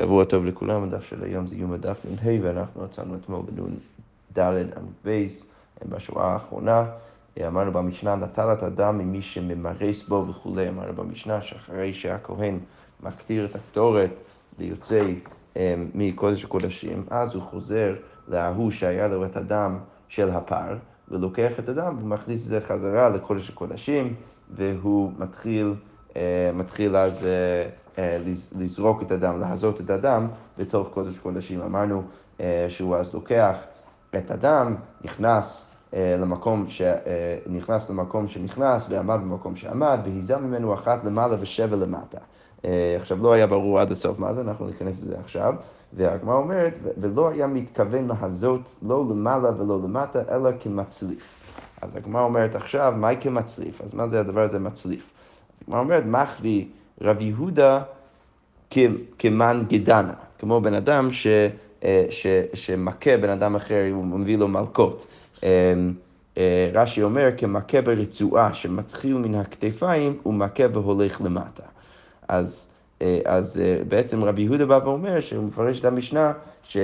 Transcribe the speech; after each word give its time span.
שבוע 0.00 0.24
טוב 0.24 0.44
לכולם, 0.44 0.82
הדף 0.82 1.04
של 1.04 1.24
היום 1.24 1.46
זה 1.46 1.56
יום 1.56 1.72
הדף 1.72 2.04
נ"ה, 2.04 2.30
ואנחנו 2.42 2.84
מצאנו 2.84 3.14
אתמול 3.16 3.42
בנ"ד 3.54 4.38
עמוד 4.76 4.92
בייס, 5.04 5.46
בשורה 5.88 6.32
האחרונה. 6.32 6.84
אמרנו 7.46 7.72
במשנה, 7.72 8.14
נטל 8.14 8.52
את 8.52 8.62
הדם 8.62 8.98
ממי 8.98 9.22
שממרס 9.22 10.08
בו 10.08 10.26
וכולי, 10.28 10.68
אמרנו 10.68 10.92
במשנה 10.92 11.42
שאחרי 11.42 11.92
שהכהן 11.92 12.58
מקטיר 13.02 13.44
את 13.44 13.54
הקטורת 13.54 14.10
ויוצא 14.58 15.04
אמ, 15.56 15.62
מקודש 15.94 16.44
הקודשים, 16.44 17.04
אז 17.10 17.34
הוא 17.34 17.42
חוזר 17.42 17.94
להוא 18.28 18.70
שהיה 18.70 19.08
לו 19.08 19.24
את 19.24 19.36
הדם 19.36 19.78
של 20.08 20.30
הפר, 20.30 20.76
ולוקח 21.08 21.52
את 21.58 21.68
הדם 21.68 21.96
ומכניס 22.02 22.42
את 22.42 22.48
זה 22.48 22.60
חזרה 22.60 23.08
לקודש 23.08 23.50
הקודשים, 23.50 24.14
והוא 24.56 25.12
מתחיל, 25.18 25.74
אה, 26.16 26.50
מתחיל 26.54 26.96
אז 26.96 27.26
אה, 27.26 27.30
אה, 27.30 27.68
לזרוק 28.58 29.02
את 29.02 29.12
הדם, 29.12 29.40
להזות 29.40 29.80
את 29.80 29.90
הדם 29.90 30.26
בתוך 30.58 30.88
קודש 30.94 31.18
קודשים. 31.18 31.60
אמרנו 31.62 32.02
שהוא 32.68 32.96
אז 32.96 33.14
לוקח 33.14 33.56
את 34.16 34.30
הדם, 34.30 34.74
נכנס 35.04 35.70
למקום, 35.92 36.64
ש... 36.68 36.82
נכנס 37.46 37.90
למקום 37.90 38.28
שנכנס 38.28 38.82
ועמד 38.88 39.20
במקום 39.20 39.56
שעמד, 39.56 39.98
והיזה 40.04 40.36
ממנו 40.36 40.74
אחת 40.74 41.04
למעלה 41.04 41.36
ושבע 41.40 41.76
למטה. 41.76 42.18
עכשיו, 43.00 43.22
לא 43.22 43.32
היה 43.32 43.46
ברור 43.46 43.80
עד 43.80 43.92
הסוף 43.92 44.18
מה 44.18 44.34
זה, 44.34 44.40
אנחנו 44.40 44.66
ניכנס 44.66 45.02
לזה 45.02 45.16
עכשיו. 45.24 45.54
והגמרא 45.92 46.36
אומרת, 46.36 46.74
ולא 47.00 47.28
היה 47.28 47.46
מתכוון 47.46 48.08
להזות 48.08 48.74
לא 48.82 49.04
למעלה 49.10 49.50
ולא 49.60 49.80
למטה, 49.84 50.20
אלא 50.30 50.50
כמצליף. 50.60 51.22
אז 51.82 51.96
הגמרא 51.96 52.22
אומרת 52.22 52.54
עכשיו, 52.54 52.94
מהי 52.96 53.16
כמצליף? 53.20 53.80
אז 53.82 53.94
מה 53.94 54.08
זה 54.08 54.20
הדבר 54.20 54.40
הזה 54.40 54.58
מצליף? 54.58 55.10
הגמרא 55.62 55.80
אומרת, 55.80 56.04
מחבי 56.06 56.68
רב 57.00 57.20
יהודה 57.20 57.82
כמן 59.18 59.62
גדנה, 59.68 60.14
כמו 60.38 60.60
בן 60.60 60.74
אדם 60.74 61.12
ש, 61.12 61.26
אה, 61.84 62.06
ש, 62.10 62.26
שמכה 62.54 63.16
בן 63.16 63.28
אדם 63.28 63.56
אחר, 63.56 63.84
הוא 63.92 64.04
מביא 64.04 64.38
לו 64.38 64.48
מלקות. 64.48 65.06
אה, 65.44 65.74
אה, 66.38 66.70
רש"י 66.72 67.02
אומר, 67.02 67.28
כמכה 67.36 67.80
ברצועה 67.80 68.54
שמתחיל 68.54 69.14
מן 69.14 69.34
הכתפיים 69.34 70.18
ומכה 70.26 70.62
והולך 70.72 71.20
למטה. 71.20 71.62
אז, 72.28 72.68
אז 73.24 73.60
בעצם 73.88 74.24
רבי 74.24 74.42
יהודה 74.42 74.66
בא 74.66 74.80
ואומר, 74.84 75.20
שהוא 75.20 75.44
מפרש 75.44 75.80
את 75.80 75.84
המשנה, 75.84 76.32
ש... 76.62 76.76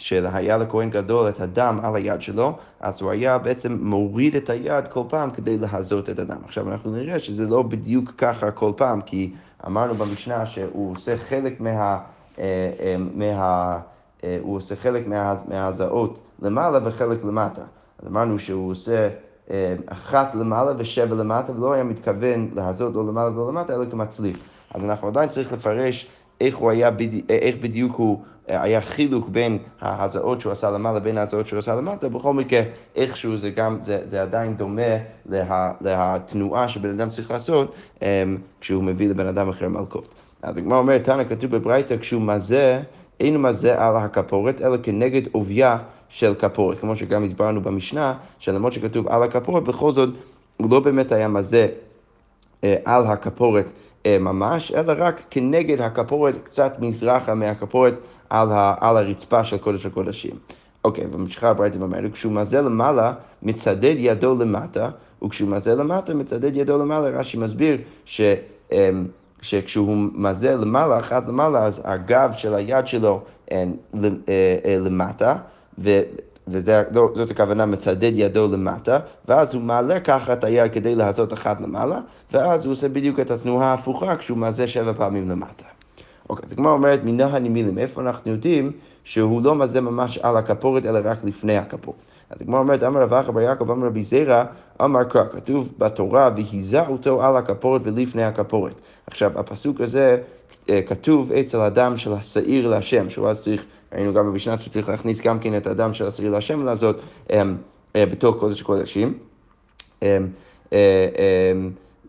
שהיה 0.00 0.56
לכהן 0.56 0.90
גדול 0.90 1.28
את 1.28 1.40
הדם 1.40 1.80
על 1.82 1.96
היד 1.96 2.22
שלו, 2.22 2.58
אז 2.80 3.00
הוא 3.02 3.10
היה 3.10 3.38
בעצם 3.38 3.78
מוריד 3.80 4.36
את 4.36 4.50
היד 4.50 4.88
כל 4.88 5.02
פעם 5.08 5.30
כדי 5.30 5.58
להזות 5.58 6.10
את 6.10 6.18
הדם. 6.18 6.38
עכשיו 6.44 6.72
אנחנו 6.72 6.90
נראה 6.90 7.18
שזה 7.18 7.46
לא 7.46 7.62
בדיוק 7.62 8.10
ככה 8.18 8.50
כל 8.50 8.72
פעם, 8.76 9.00
כי 9.00 9.32
אמרנו 9.66 9.94
במשנה 9.94 10.46
שהוא 10.46 10.92
עושה 10.92 11.16
חלק 11.16 11.60
מה... 11.60 11.98
אה, 12.38 12.70
אה, 12.80 12.96
מה 13.14 13.78
אה, 14.24 14.38
הוא 14.42 14.56
עושה 14.56 14.76
חלק 14.76 15.06
מה, 15.06 15.34
מההזעות 15.48 16.18
למעלה 16.42 16.78
וחלק 16.84 17.24
למטה. 17.24 17.62
אז 17.98 18.06
אמרנו 18.08 18.38
שהוא 18.38 18.70
עושה 18.70 19.08
אחת 19.86 20.34
למעלה 20.34 20.72
ושבע 20.78 21.14
למטה, 21.14 21.52
ולא 21.52 21.72
היה 21.72 21.84
מתכוון 21.84 22.48
להזות 22.54 22.94
לא 22.94 23.06
למעלה 23.06 23.30
ולא 23.30 23.48
למטה, 23.48 23.74
אלא 23.74 23.84
כמצליף. 23.90 24.36
אז 24.74 24.84
אנחנו 24.84 25.08
עדיין 25.08 25.28
צריך 25.28 25.52
לפרש 25.52 26.08
איך, 26.40 26.56
הוא 26.56 26.70
היה, 26.70 26.90
איך 27.28 27.56
בדיוק 27.56 27.96
הוא 27.96 28.22
היה 28.48 28.80
חילוק 28.80 29.28
בין 29.28 29.58
ההזעות 29.80 30.40
שהוא 30.40 30.52
עשה 30.52 30.70
למעלה 30.70 30.98
לבין 30.98 31.18
ההזעות 31.18 31.46
שהוא 31.46 31.58
עשה 31.58 31.74
למטה, 31.76 32.08
בכל 32.08 32.34
מקרה 32.34 32.62
איכשהו 32.96 33.36
זה 33.36 33.50
גם, 33.50 33.78
זה, 33.84 34.00
זה 34.04 34.22
עדיין 34.22 34.56
דומה 34.56 34.82
לה, 35.26 35.72
לתנועה 35.80 36.68
שבן 36.68 36.90
אדם 36.90 37.10
צריך 37.10 37.30
לעשות 37.30 37.74
um, 37.98 38.02
כשהוא 38.60 38.82
מביא 38.82 39.08
לבן 39.08 39.26
אדם 39.26 39.48
אחר 39.48 39.68
מלכות. 39.68 40.08
אז 40.42 40.56
הגמרא 40.56 40.78
אומרת, 40.78 41.04
תנא 41.04 41.24
כתוב 41.24 41.50
בברייתא, 41.50 41.96
כשהוא 41.96 42.22
מזה, 42.22 42.82
אין 43.20 43.42
מזה 43.42 43.82
על 43.82 43.96
הכפורת, 43.96 44.62
אלא 44.62 44.76
כנגד 44.82 45.22
עובייה 45.32 45.78
של 46.08 46.34
כפורת, 46.34 46.78
כמו 46.78 46.96
שגם 46.96 47.24
הסברנו 47.24 47.60
במשנה, 47.60 48.14
שלמרות 48.38 48.72
שכתוב 48.72 49.08
על 49.08 49.22
הכפורת, 49.22 49.62
בכל 49.62 49.92
זאת 49.92 50.08
הוא 50.56 50.70
לא 50.70 50.80
באמת 50.80 51.12
היה 51.12 51.28
מזה 51.28 51.68
אה, 52.64 52.76
על 52.84 53.06
הכפורת 53.06 53.64
אה, 53.66 53.70
ממש, 54.06 54.72
אלא 54.72 54.92
רק 54.96 55.20
כנגד 55.30 55.80
הכפורת, 55.80 56.34
קצת 56.44 56.76
מזרחה 56.80 57.34
מהכפורת 57.34 57.94
על, 58.30 58.52
ה, 58.52 58.74
על 58.80 58.96
הרצפה 58.96 59.44
של 59.44 59.58
קודש 59.58 59.86
הקודשים. 59.86 60.32
אוקיי, 60.84 61.04
וממשיכה 61.12 61.48
הברייתא 61.48 61.78
ואומרת, 61.78 62.12
כשהוא 62.12 62.32
מזה 62.32 62.62
למעלה, 62.62 63.12
מצדד 63.42 63.94
ידו 63.96 64.34
למטה, 64.34 64.90
וכשהוא 65.24 65.50
מזה 65.50 65.74
למטה, 65.74 66.14
מצדד 66.14 66.56
ידו 66.56 66.78
למעלה. 66.78 67.08
רש"י 67.08 67.36
מסביר 67.36 67.78
ש... 68.04 68.20
אמ, 68.72 69.06
שכשהוא 69.42 69.96
מזה 70.14 70.56
למעלה, 70.56 70.98
אחת 70.98 71.28
למעלה, 71.28 71.64
אז 71.66 71.82
הגב 71.84 72.32
של 72.36 72.54
היד 72.54 72.86
שלו 72.86 73.20
אה, 73.52 73.64
אה, 74.64 74.76
למטה. 74.80 75.36
וזאת 76.48 77.30
הכוונה 77.30 77.66
מצדד 77.66 78.12
ידו 78.14 78.48
למטה, 78.52 78.98
ואז 79.28 79.54
הוא 79.54 79.62
מעלה 79.62 80.00
ככה 80.00 80.32
את 80.32 80.44
היד 80.44 80.72
כדי 80.72 80.94
לעשות 80.94 81.32
אחת 81.32 81.60
למעלה, 81.60 82.00
ואז 82.32 82.64
הוא 82.64 82.72
עושה 82.72 82.88
בדיוק 82.88 83.20
את 83.20 83.30
התנועה 83.30 83.66
ההפוכה 83.66 84.16
כשהוא 84.16 84.38
מעזה 84.38 84.66
שבע 84.66 84.92
פעמים 84.92 85.30
למטה. 85.30 85.64
אוקיי, 86.30 86.44
אז 86.46 86.52
הגמרא 86.52 86.72
אומרת, 86.72 87.04
מינה 87.04 87.26
הנמילים, 87.26 87.78
איפה 87.78 88.00
אנחנו 88.00 88.30
יודעים 88.30 88.72
שהוא 89.04 89.42
לא 89.42 89.54
מזה 89.54 89.80
ממש 89.80 90.18
על 90.18 90.36
הכפורת, 90.36 90.86
אלא 90.86 91.00
רק 91.04 91.24
לפני 91.24 91.58
הכפורת. 91.58 91.98
אז 92.30 92.40
הגמרא 92.40 92.60
אומרת, 92.60 92.82
אמר 92.82 93.02
רב 93.02 93.14
אחא 93.14 93.32
בר 93.32 93.40
יעקב, 93.40 93.70
אמר 93.70 93.86
רבי 93.86 94.04
זירא, 94.04 94.44
אמר 94.84 95.04
קרא, 95.04 95.24
כתוב 95.32 95.72
בתורה, 95.78 96.30
והיזה 96.36 96.86
אותו 96.86 97.22
על 97.22 97.36
הכפורת 97.36 97.80
ולפני 97.84 98.24
הכפורת. 98.24 98.72
עכשיו, 99.06 99.38
הפסוק 99.38 99.80
הזה 99.80 100.18
אה, 100.68 100.82
כתוב 100.82 101.32
אצל 101.32 101.60
הדם 101.60 101.96
של 101.96 102.12
השעיר 102.12 102.68
להשם, 102.68 103.10
שהוא 103.10 103.28
אז 103.28 103.42
צריך, 103.42 103.64
ראינו 103.94 104.14
גם 104.14 104.26
במשנה 104.26 104.58
שצריך 104.58 104.88
להכניס 104.88 105.20
גם 105.20 105.38
כן 105.38 105.56
את 105.56 105.66
הדם 105.66 105.94
של 105.94 106.06
השעיר 106.06 106.30
להשם 106.30 106.64
לעשות 106.64 107.00
אה, 107.30 107.42
אה, 107.96 108.06
בתוך 108.06 108.36
קודש 108.36 108.60
הקודשים. 108.60 109.18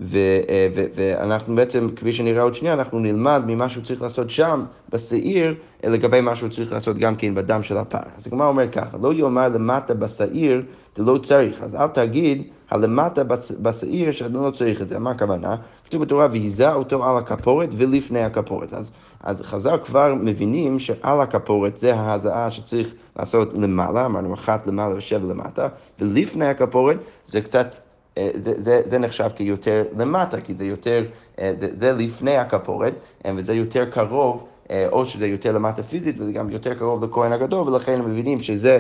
אה, 0.02 0.68
ואנחנו 0.96 1.56
בעצם, 1.56 1.90
כפי 1.96 2.14
שנראה 2.14 2.44
עוד 2.44 2.56
שנייה, 2.56 2.74
אנחנו 2.74 3.00
נלמד 3.00 3.44
ממה 3.48 3.70
שהוא 3.70 3.84
צריך 3.84 4.02
לעשות 4.02 4.30
שם, 4.30 4.66
בשעיר, 4.90 5.56
לגבי 5.84 6.22
מה 6.22 6.36
שהוא 6.36 6.50
צריך 6.50 6.74
לעשות 6.74 6.98
גם 6.98 7.16
כן 7.16 7.36
בדם 7.36 7.64
של 7.64 7.78
הפר. 7.78 8.00
אז 8.18 8.28
הגמרא 8.28 8.48
אומר 8.48 8.72
ככה, 8.72 8.98
לא 9.02 9.14
יאמר 9.14 9.50
למטה 9.50 9.94
בשעיר, 9.94 10.62
זה 10.96 11.04
לא 11.04 11.18
צריך, 11.18 11.64
אז 11.64 11.76
אל 11.76 11.88
תגיד 11.88 12.44
הלמטה 12.70 13.24
בשעיר 13.62 14.12
שאתה 14.12 14.38
לא 14.38 14.52
צריך 14.52 14.82
את 14.82 14.88
זה. 14.88 15.00
מה 15.00 15.12
הכוונה? 15.12 15.56
כתוב 15.86 16.02
בתורה, 16.02 16.28
והיזה 16.32 16.74
אותו 16.74 17.06
על 17.06 17.18
הכפורת 17.18 17.70
ולפני 17.78 18.24
הכפורת. 18.24 18.74
אז, 18.74 18.92
אז 19.24 19.42
חז"ל 19.42 19.78
כבר 19.86 20.16
מבינים 20.16 20.80
שעל 20.80 21.22
הכפורת 21.22 21.78
זה 21.78 21.96
ההזעה 21.96 22.52
שצריך 22.52 22.94
לעשות 23.20 23.54
למעלה, 23.54 24.06
אמרנו 24.06 24.34
אחת 24.34 24.68
למעלה 24.68 24.96
ושבע 24.98 25.34
למטה, 25.34 25.68
ולפני 26.00 26.46
הכפורת 26.46 26.98
זה 27.26 27.42
קצת... 27.42 27.76
אה, 28.18 28.30
זה, 28.34 28.54
זה, 28.58 28.82
זה 28.86 29.00
נחשב 29.00 29.30
כיותר 29.36 29.84
למטה, 29.98 30.42
כי 30.42 30.54
זה 30.54 30.66
יותר, 30.66 31.04
אה, 31.40 31.54
זה, 31.56 31.68
זה 31.72 31.94
לפני 31.94 32.38
הכפורת, 32.38 32.94
אה, 33.26 33.32
וזה 33.36 33.54
יותר 33.54 33.86
קרוב, 33.86 34.48
או 34.92 35.06
שזה 35.06 35.28
יותר 35.28 35.52
למטה 35.52 35.84
פיזית, 35.84 36.16
וזה 36.20 36.32
גם 36.32 36.50
יותר 36.50 36.74
קרוב 36.74 37.04
לכהן 37.04 37.32
הגדול, 37.32 37.70
ולכן 37.70 38.00
הם 38.00 38.12
מבינים 38.12 38.44
שזה 38.44 38.80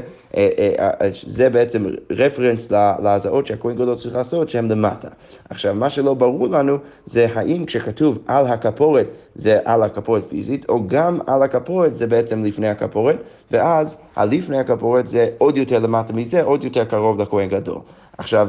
זה 1.27 1.49
בעצם 1.49 1.85
רפרנס 2.09 2.71
להזעות 2.71 3.47
שהכהן 3.47 3.75
גדול 3.75 3.95
צריך 3.95 4.15
לעשות, 4.15 4.49
שהם 4.49 4.71
למטה. 4.71 5.07
עכשיו, 5.49 5.75
מה 5.75 5.89
שלא 5.89 6.13
ברור 6.13 6.47
לנו, 6.47 6.77
זה 7.05 7.27
האם 7.33 7.65
כשכתוב 7.65 8.17
על 8.27 8.47
הכפורת, 8.47 9.07
זה 9.35 9.59
על 9.65 9.83
הכפורת 9.83 10.23
פיזית, 10.29 10.69
או 10.69 10.87
גם 10.87 11.19
על 11.27 11.43
הכפורת 11.43 11.95
זה 11.95 12.07
בעצם 12.07 12.43
לפני 12.45 12.67
הכפורת, 12.67 13.17
ואז 13.51 13.97
הלפני 14.15 14.59
הכפורת 14.59 15.09
זה 15.09 15.29
עוד 15.37 15.57
יותר 15.57 15.79
למטה 15.79 16.13
מזה, 16.13 16.43
עוד 16.43 16.63
יותר 16.63 16.85
קרוב 16.85 17.21
לכהן 17.21 17.49
גדול. 17.49 17.79
עכשיו, 18.17 18.47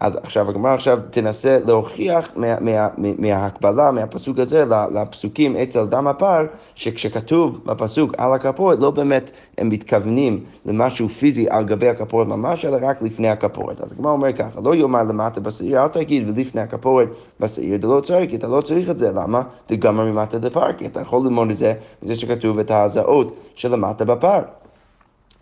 אז 0.00 0.16
עכשיו 0.22 0.48
הגמרא 0.50 0.74
עכשיו 0.74 0.98
תנסה 1.10 1.58
להוכיח 1.66 2.32
מה, 2.36 2.60
מה, 2.60 2.88
מה, 2.96 3.08
מההקבלה, 3.18 3.90
מהפסוק 3.90 4.38
הזה 4.38 4.64
לפסוקים 4.94 5.56
אצל 5.56 5.86
דם 5.86 6.06
הפר, 6.06 6.46
שכשכתוב 6.74 7.60
בפסוק 7.64 8.14
על 8.18 8.32
הכפורת, 8.32 8.78
לא 8.78 8.90
באמת 8.90 9.30
הם 9.58 9.68
מתכוונים 9.68 10.40
למשהו 10.66 11.08
פיזי 11.08 11.46
על 11.50 11.64
גבי 11.64 11.88
הכפורת 11.88 12.26
ממש, 12.26 12.64
אלא 12.64 12.78
רק 12.82 13.02
לפני 13.02 13.28
הכפורת. 13.28 13.80
אז 13.80 13.92
הגמרא 13.92 14.12
אומר 14.12 14.32
ככה, 14.32 14.60
לא 14.60 14.74
יאמר 14.74 15.02
למטה 15.02 15.40
בשעיר, 15.40 15.82
אל 15.82 15.88
תגיד 15.88 16.28
ולפני 16.28 16.60
הכפורת 16.60 17.08
בשעיר, 17.40 17.74
אתה 17.74 17.86
לא 17.86 18.00
צריך, 18.00 18.34
אתה 18.34 18.46
לא 18.46 18.60
צריך 18.60 18.90
את 18.90 18.98
זה, 18.98 19.10
למה? 19.12 19.42
לגמרי 19.70 20.12
ממטה 20.12 20.38
דפר, 20.38 20.72
כי 20.72 20.86
אתה 20.86 21.00
יכול 21.00 21.22
ללמוד 21.24 21.50
את 21.50 21.56
זה 21.56 21.74
מזה 22.02 22.14
שכתוב 22.14 22.58
את 22.58 22.70
ההזעות 22.70 23.36
של 23.54 23.72
למטה 23.72 24.04
בפר. 24.04 24.40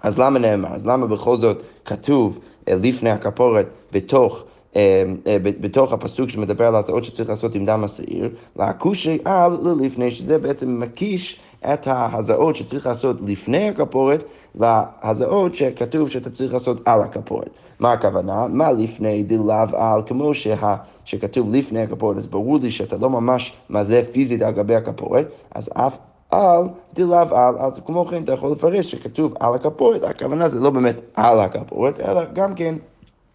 אז 0.03 0.19
למה 0.19 0.39
נאמר? 0.39 0.75
אז 0.75 0.87
למה 0.87 1.07
בכל 1.07 1.37
זאת 1.37 1.63
כתוב 1.85 2.39
אה, 2.69 2.75
לפני 2.83 3.11
הכפורת 3.11 3.67
בתוך 3.93 4.45
אה, 4.77 5.05
אה, 5.27 5.37
בתוך 5.43 5.93
הפסוק 5.93 6.29
שמדבר 6.29 6.67
על 6.67 6.75
ההצעות 6.75 7.05
שצריך 7.05 7.29
לעשות 7.29 7.55
עם 7.55 7.65
דם 7.65 7.85
השעיר, 7.85 8.31
להכושי 8.57 9.19
על 9.25 9.59
ללפני, 9.63 10.11
שזה 10.11 10.39
בעצם 10.39 10.81
מקיש 10.81 11.41
את 11.73 11.87
ההזעות 11.87 12.57
שצריך 12.57 12.87
לעשות 12.87 13.17
לפני 13.27 13.69
הכפורת 13.69 14.25
להזעות 14.61 15.55
שכתוב 15.55 16.11
שאתה 16.11 16.31
צריך 16.31 16.53
לעשות 16.55 16.81
על 16.85 17.01
הכפורת. 17.01 17.51
מה 17.79 17.93
הכוונה? 17.93 18.47
מה 18.49 18.73
לפני 18.73 19.23
דלאו 19.23 19.53
על, 19.77 20.03
כמו 20.07 20.35
שה, 20.35 20.77
שכתוב 21.05 21.55
לפני 21.55 21.83
הכפורת, 21.83 22.17
אז 22.17 22.27
ברור 22.27 22.59
לי 22.63 22.71
שאתה 22.71 22.97
לא 22.97 23.11
ממש 23.11 23.53
מזה 23.71 24.03
פיזית 24.13 24.43
על 24.43 24.53
גבי 24.53 24.75
הכפורת, 24.75 25.27
אז 25.55 25.71
אף 25.75 25.99
על 26.31 26.63
דלאו 26.95 27.37
על, 27.37 27.55
אז 27.59 27.81
כמו 27.87 28.07
כן 28.07 28.23
אתה 28.23 28.33
יכול 28.33 28.53
לפרש 28.53 28.91
שכתוב 28.91 29.35
על 29.41 29.55
הכפורת, 29.55 30.05
הכוונה 30.05 30.49
זה 30.49 30.61
לא 30.61 30.71
באמת 30.71 31.01
על 31.15 31.41
הכפורת, 31.41 32.01
אלא 32.01 32.25
גם 32.33 32.55
כן 32.55 32.75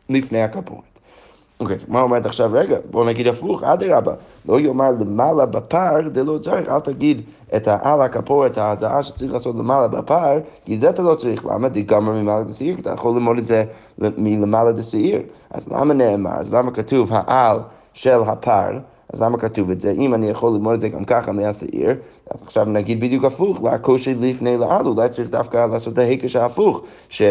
לפני 0.09 0.41
הכפורת. 0.41 0.93
אוקיי, 1.59 1.77
מה 1.87 2.01
אומרת 2.01 2.25
עכשיו? 2.25 2.49
רגע, 2.53 2.77
בואו 2.91 3.05
נגיד 3.05 3.27
הפוך, 3.27 3.63
אדרבה, 3.63 4.13
לא 4.49 4.59
יאמר 4.59 4.91
למעלה 4.99 5.45
בפר, 5.45 6.09
דלא 6.11 6.39
צריך, 6.43 6.69
אל 6.69 6.79
תגיד 6.79 7.21
את 7.55 7.67
העל 7.67 8.01
הכפור, 8.01 8.45
את 8.45 8.57
ההזעה 8.57 9.03
שצריך 9.03 9.33
לעשות 9.33 9.55
למעלה 9.55 9.87
בפר, 9.87 10.39
כי 10.65 10.79
זה 10.79 10.89
אתה 10.89 11.01
לא 11.01 11.15
צריך, 11.15 11.45
למה? 11.45 11.69
דגמר 11.69 12.13
ממעלה 12.13 12.43
דשעיר, 12.43 12.77
אתה 12.79 12.89
יכול 12.89 13.13
ללמוד 13.13 13.37
את 13.37 13.45
זה 13.45 13.65
מלמעלה 13.97 14.71
דשעיר. 14.71 15.21
אז 15.49 15.67
למה 15.67 15.93
נאמר? 15.93 16.39
אז 16.39 16.53
למה 16.53 16.71
כתוב 16.71 17.09
העל 17.13 17.59
של 17.93 18.21
הפר? 18.25 18.79
אז 19.13 19.21
למה 19.21 19.37
כתוב 19.37 19.69
את 19.69 19.81
זה? 19.81 19.91
אם 19.91 20.13
אני 20.13 20.29
יכול 20.29 20.53
ללמוד 20.53 20.73
את 20.73 20.81
זה 20.81 20.89
גם 20.89 21.05
ככה 21.05 21.31
מהשעיר, 21.31 21.95
אז 22.31 22.41
עכשיו 22.41 22.65
נגיד 22.65 22.99
בדיוק 22.99 23.23
הפוך, 23.23 23.63
להקושי 23.63 24.13
לפני 24.13 24.57
לעל, 24.57 24.87
אולי 24.87 25.09
צריך 25.09 25.29
דווקא 25.29 25.65
לעשות 25.65 25.93
את 25.93 25.97
ההיקש 25.97 26.35
ההפוך, 26.35 26.81
ש, 27.09 27.21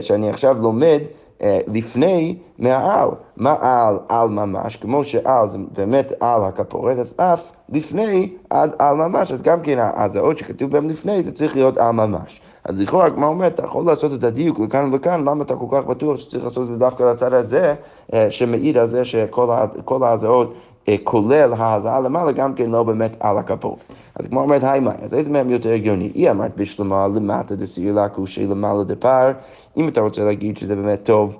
שאני 0.00 0.30
עכשיו 0.30 0.56
לומד 0.62 1.00
אה, 1.42 1.60
לפני 1.66 2.36
מהעל. 2.58 3.08
מה 3.36 3.56
על? 3.60 3.98
על 4.08 4.28
ממש, 4.28 4.76
כמו 4.76 5.04
שעל 5.04 5.48
זה 5.48 5.58
באמת 5.76 6.12
על 6.20 6.44
הכפורת, 6.44 6.98
אז 6.98 7.14
אף 7.16 7.52
לפני 7.68 8.32
עד 8.50 8.70
על 8.78 8.96
ממש, 8.96 9.32
אז 9.32 9.42
גם 9.42 9.60
כן 9.62 9.78
הזעות 9.96 10.38
שכתוב 10.38 10.70
בהם 10.70 10.88
לפני, 10.88 11.22
זה 11.22 11.32
צריך 11.32 11.56
להיות 11.56 11.78
על 11.78 11.90
ממש. 11.90 12.40
אז 12.64 12.80
לכאורה, 12.80 13.10
כמו 13.10 13.26
אומר, 13.26 13.46
אתה 13.46 13.64
יכול 13.64 13.86
לעשות 13.86 14.12
את 14.12 14.24
הדיוק 14.24 14.60
לכאן 14.60 14.92
ולכאן, 14.92 15.28
למה 15.28 15.44
אתה 15.44 15.56
כל 15.56 15.66
כך 15.70 15.86
בטוח 15.86 16.16
שצריך 16.16 16.44
לעשות 16.44 16.62
את 16.62 16.68
זה 16.68 16.76
דווקא 16.76 17.02
לצד 17.02 17.32
הזה, 17.32 17.74
אה, 18.14 18.30
שמעיד 18.30 18.76
על 18.76 18.86
זה 18.86 19.04
שכל 19.04 20.02
ההזעות 20.02 20.48
אה, 20.48 20.58
כולל 21.04 21.52
ההזעה 21.56 22.00
למעלה, 22.00 22.32
גם 22.32 22.54
כן 22.54 22.70
לא 22.70 22.82
באמת 22.82 23.16
על 23.20 23.38
הכפות. 23.38 23.78
אז 24.14 24.26
כמו 24.26 24.40
אומרת, 24.40 24.64
היי 24.64 24.80
מאי, 24.80 24.94
אז 25.02 25.14
איזה 25.14 25.30
מהם 25.30 25.50
יותר 25.50 25.72
הגיוני? 25.72 26.10
היא 26.14 26.30
אמרת 26.30 26.56
בשלמה 26.56 27.08
למטה 27.14 27.54
דסיר 27.54 27.94
לקושי 27.94 28.46
למעלה 28.46 28.84
דפר, 28.84 29.32
אם 29.76 29.88
אתה 29.88 30.00
רוצה 30.00 30.24
להגיד 30.24 30.56
שזה 30.56 30.76
באמת 30.76 31.00
טוב, 31.02 31.38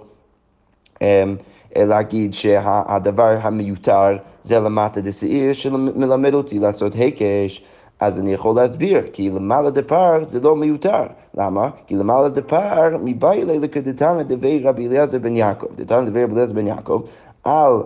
אמ, 1.03 1.37
להגיד 1.77 2.35
שהדבר 2.35 3.37
המיותר 3.43 4.17
זה 4.43 4.61
למטה 4.61 5.01
דשעיר 5.01 5.53
שמלמד 5.53 6.35
אותי 6.35 6.59
לעשות 6.59 6.95
היקש. 6.95 7.65
אז 8.01 8.19
אני 8.19 8.33
יכול 8.33 8.57
להסביר, 8.57 9.03
כי 9.13 9.31
למעלה 9.31 9.71
דפר 9.71 10.25
זה 10.25 10.41
לא 10.41 10.57
מיותר. 10.57 11.03
למה? 11.35 11.71
כי 11.87 11.95
למעלה 11.95 12.29
דפר 12.29 12.97
מבעילי 13.05 13.59
לקדתנא 13.59 14.23
דבי 14.23 14.61
רבי 14.65 14.87
אליעזר 14.87 15.19
בן 15.19 15.37
יעקב. 15.37 15.67
דתנא 15.77 16.01
דבי 16.01 16.25
רבי 16.25 16.33
אליעזר 16.33 16.53
בן 16.53 16.67
יעקב, 16.67 17.03
על 17.45 17.83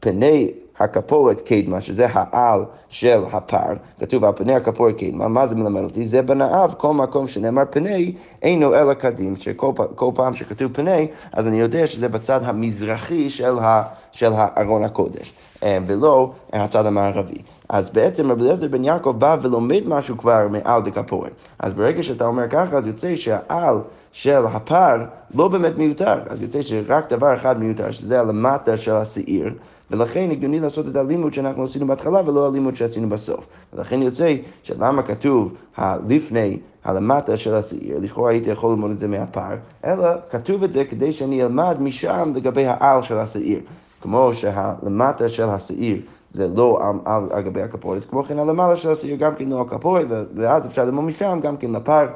פני 0.00 0.50
הכפורת 0.78 1.40
קדמה, 1.40 1.80
שזה 1.80 2.06
העל 2.12 2.64
של 2.88 3.22
הפר, 3.32 3.72
כתוב 4.00 4.24
על 4.24 4.32
פני 4.36 4.54
הכפורת 4.54 4.98
קדמה, 4.98 5.28
מה 5.28 5.46
זה 5.46 5.54
מלמד 5.54 5.82
אותי? 5.82 6.06
זה 6.06 6.22
בנאיו, 6.22 6.70
כל 6.76 6.94
מקום 6.94 7.28
שנאמר 7.28 7.62
פני, 7.70 8.14
אינו 8.42 8.74
אלא 8.74 8.94
קדים, 8.94 9.36
שכל 9.36 10.10
פעם 10.14 10.34
שכתוב 10.34 10.72
פני, 10.72 11.08
אז 11.32 11.48
אני 11.48 11.60
יודע 11.60 11.86
שזה 11.86 12.08
בצד 12.08 12.40
המזרחי 12.44 13.30
של, 13.30 13.58
ה, 13.58 13.82
של 14.12 14.32
ארון 14.58 14.84
הקודש, 14.84 15.32
אה, 15.62 15.78
ולא 15.86 16.32
הצד 16.52 16.86
המערבי. 16.86 17.38
אז 17.68 17.90
בעצם 17.90 18.30
רבי 18.30 18.42
אליעזר 18.42 18.68
בן 18.68 18.84
יעקב 18.84 19.14
בא 19.18 19.36
ולומד 19.42 19.82
משהו 19.86 20.18
כבר 20.18 20.48
מעל 20.50 20.82
דקפורת. 20.82 21.32
אז 21.58 21.72
ברגע 21.72 22.02
שאתה 22.02 22.26
אומר 22.26 22.48
ככה, 22.48 22.76
אז 22.76 22.86
יוצא 22.86 23.16
שהעל 23.16 23.76
של 24.12 24.44
הפר 24.52 25.04
לא 25.34 25.48
באמת 25.48 25.78
מיותר, 25.78 26.18
אז 26.28 26.42
יוצא 26.42 26.62
שרק 26.62 27.12
דבר 27.12 27.36
אחד 27.36 27.60
מיותר, 27.60 27.90
שזה 27.90 28.20
הלמטה 28.20 28.76
של 28.76 28.92
השעיר. 28.92 29.52
ולכן 29.90 30.28
הגיוני 30.30 30.60
לעשות 30.60 30.88
את 30.88 30.96
הלימוד 30.96 31.32
שאנחנו 31.32 31.64
עשינו 31.64 31.86
בהתחלה 31.86 32.22
ולא 32.26 32.46
הלימוד 32.46 32.76
שעשינו 32.76 33.08
בסוף. 33.08 33.46
ולכן 33.74 34.02
יוצא 34.02 34.34
שלמה 34.62 35.02
כתוב 35.02 35.54
הלפני, 35.76 36.58
הלמטה 36.84 37.36
של 37.36 37.54
השעיר, 37.54 37.98
לכאורה 38.00 38.30
הייתי 38.30 38.50
יכול 38.50 38.70
ללמוד 38.70 38.90
את 38.90 38.98
זה 38.98 39.08
מהפר, 39.08 39.56
אלא 39.84 40.08
כתוב 40.30 40.62
את 40.62 40.72
זה 40.72 40.84
כדי 40.84 41.12
שאני 41.12 41.42
אלמד 41.42 41.76
משם 41.80 42.32
לגבי 42.34 42.66
העל 42.66 43.02
של 43.02 43.18
השעיר. 43.18 43.60
כמו 44.02 44.32
שהלמטה 44.32 45.28
של 45.28 45.48
השעיר 45.48 46.00
זה 46.32 46.48
לא 46.56 46.78
על, 46.82 46.96
על, 47.04 47.22
על 47.30 47.42
גבי 47.42 47.62
הכפורת, 47.62 48.04
כמו 48.10 48.22
כן 48.22 48.38
הלמעלה 48.38 48.76
של 48.76 48.92
השעיר 48.92 49.16
גם 49.16 49.34
כן 49.34 49.48
לא 49.48 49.60
הכפורת, 49.60 50.06
ואז 50.34 50.66
אפשר 50.66 50.84
ללמוד 50.84 51.04
משם 51.04 51.38
גם 51.42 51.56
כן 51.56 51.72
לפר, 51.72 52.06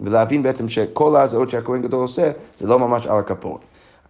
ולהבין 0.00 0.42
בעצם 0.42 0.68
שכל 0.68 1.16
ההזעות 1.16 1.50
שהכהן 1.50 1.82
גדול 1.82 2.00
עושה 2.00 2.30
זה 2.60 2.66
לא 2.66 2.78
ממש 2.78 3.06
על 3.06 3.18
הכפורת. 3.18 3.60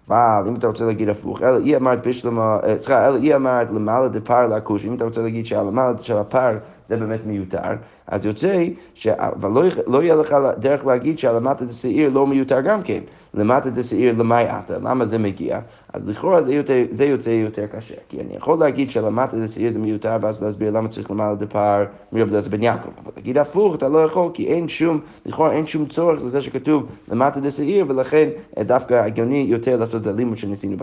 אבל 0.09 0.49
אם 0.49 0.55
אתה 0.55 0.67
רוצה 0.67 0.85
להגיד 0.85 1.09
הפוך, 1.09 1.43
אלא 1.43 1.57
היא 1.59 1.77
אמרת 1.77 2.07
בשלמה, 2.07 2.59
אה, 2.63 2.79
סליחה, 2.79 3.09
אלא 3.09 3.17
היא 3.17 3.35
אמרת 3.35 3.71
למעלה 3.71 4.09
דפר 4.09 4.47
לכוש, 4.47 4.85
אם 4.85 4.95
אתה 4.95 5.05
רוצה 5.05 5.23
להגיד 5.23 5.47
שהלמעלה 5.47 5.99
של 5.99 6.17
הפר 6.17 6.59
זה 6.89 6.97
באמת 6.97 7.27
מיותר, 7.27 7.73
אז 8.07 8.25
יוצא, 8.27 8.65
ש... 8.95 9.07
אבל 9.07 9.51
לא, 9.51 9.63
לא 9.87 10.03
יהיה 10.03 10.15
לך 10.15 10.37
דרך 10.59 10.87
להגיד 10.87 11.19
שהלמטה 11.19 11.65
דשעיר 11.65 12.09
לא 12.09 12.27
מיותר 12.27 12.61
גם 12.61 12.83
כן. 12.83 13.01
למטה 13.35 13.71
דשעיר 13.71 14.15
למאי 14.19 14.49
עתה, 14.49 14.79
למה 14.79 15.07
זה 15.07 15.19
מגיע? 15.19 15.61
אז 15.93 16.09
לכאורה 16.09 16.43
זה, 16.43 16.55
יותר, 16.55 16.75
זה 16.91 17.05
יוצא 17.05 17.31
יותר 17.31 17.67
קשה. 17.67 17.95
כי 18.09 18.21
אני 18.21 18.37
יכול 18.37 18.59
להגיד 18.61 18.91
שלמטה 18.91 19.37
דשעיר 19.37 19.73
זה 19.73 19.79
מיותר, 19.79 20.17
ואז 20.21 20.43
להסביר 20.43 20.71
למה 20.71 20.89
צריך 20.89 21.11
למעלה 21.11 21.35
דפר 21.35 21.85
מרב 22.13 22.31
דלזה 22.31 22.51
בן 22.51 22.63
יעקב. 22.63 22.89
אבל 23.05 23.13
להגיד 23.17 23.39
הפוך, 23.39 23.75
אתה 23.75 23.89
לא 23.89 23.99
יכול, 23.99 24.31
כי 24.35 24.47
אין 24.47 24.69
שום, 24.69 25.01
לכאורה 25.27 25.53
אין 25.53 25.67
שום 25.67 25.87
צורך 25.87 26.25
לזה 26.25 26.43
שכתוב 26.43 26.87
למטה 27.09 27.41
דשעיר, 27.41 27.85
ולכן 27.89 28.29
דווקא 28.59 28.95
הגיוני 28.95 29.47
יותר 29.49 29.77
לעשות 29.77 30.03
את 30.03 30.07
הלימוד 30.07 30.39
שניסינו 30.39 30.77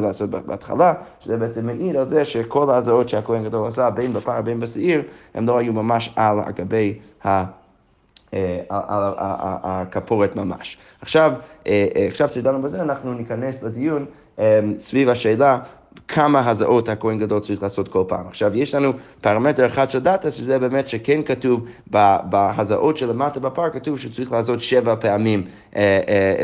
לעשות 0.00 0.30
בהתחלה, 0.30 0.94
שזה 1.20 1.36
בעצם 1.36 1.66
מעיד 1.66 1.96
על 1.96 2.04
זה 2.04 2.24
שכל 2.24 2.70
ההזעות 2.70 3.08
שהכהן 3.08 3.44
גדול 3.44 3.68
עשה, 3.68 3.90
בין 3.90 4.12
בפר 4.12 4.42
בין 4.42 4.60
בשעיר, 4.60 5.02
הם 5.34 5.46
לא 5.46 5.58
היו 5.58 5.72
ממש 5.72 6.12
על 6.16 6.38
אגבי 6.48 6.98
ה... 7.24 7.44
אה, 8.34 8.60
על 8.68 9.02
הכפורת 9.62 10.36
ממש. 10.36 10.78
עכשיו, 11.00 11.32
אה, 11.66 11.86
אה, 11.96 12.06
עכשיו 12.06 12.28
שדנו 12.28 12.62
בזה, 12.62 12.82
אנחנו 12.82 13.14
ניכנס 13.14 13.62
לדיון 13.62 14.06
סביב 14.78 15.08
השאלה 15.08 15.58
כמה 16.08 16.50
הזעות 16.50 16.88
הכהן 16.88 17.18
גדול 17.18 17.40
צריך 17.40 17.62
לעשות 17.62 17.88
כל 17.88 18.04
פעם. 18.08 18.26
עכשיו, 18.26 18.56
יש 18.56 18.74
לנו 18.74 18.92
פרמטר 19.20 19.66
אחד 19.66 19.90
של 19.90 19.98
דאטה, 19.98 20.30
שזה 20.30 20.58
באמת 20.58 20.88
שכן 20.88 21.22
כתוב 21.22 21.66
בהזעות 22.24 22.96
שלמטה 22.96 23.40
בפר, 23.40 23.70
כתוב 23.70 23.98
שצריך 23.98 24.32
לעשות 24.32 24.60
שבע 24.60 24.94
פעמים 25.00 25.44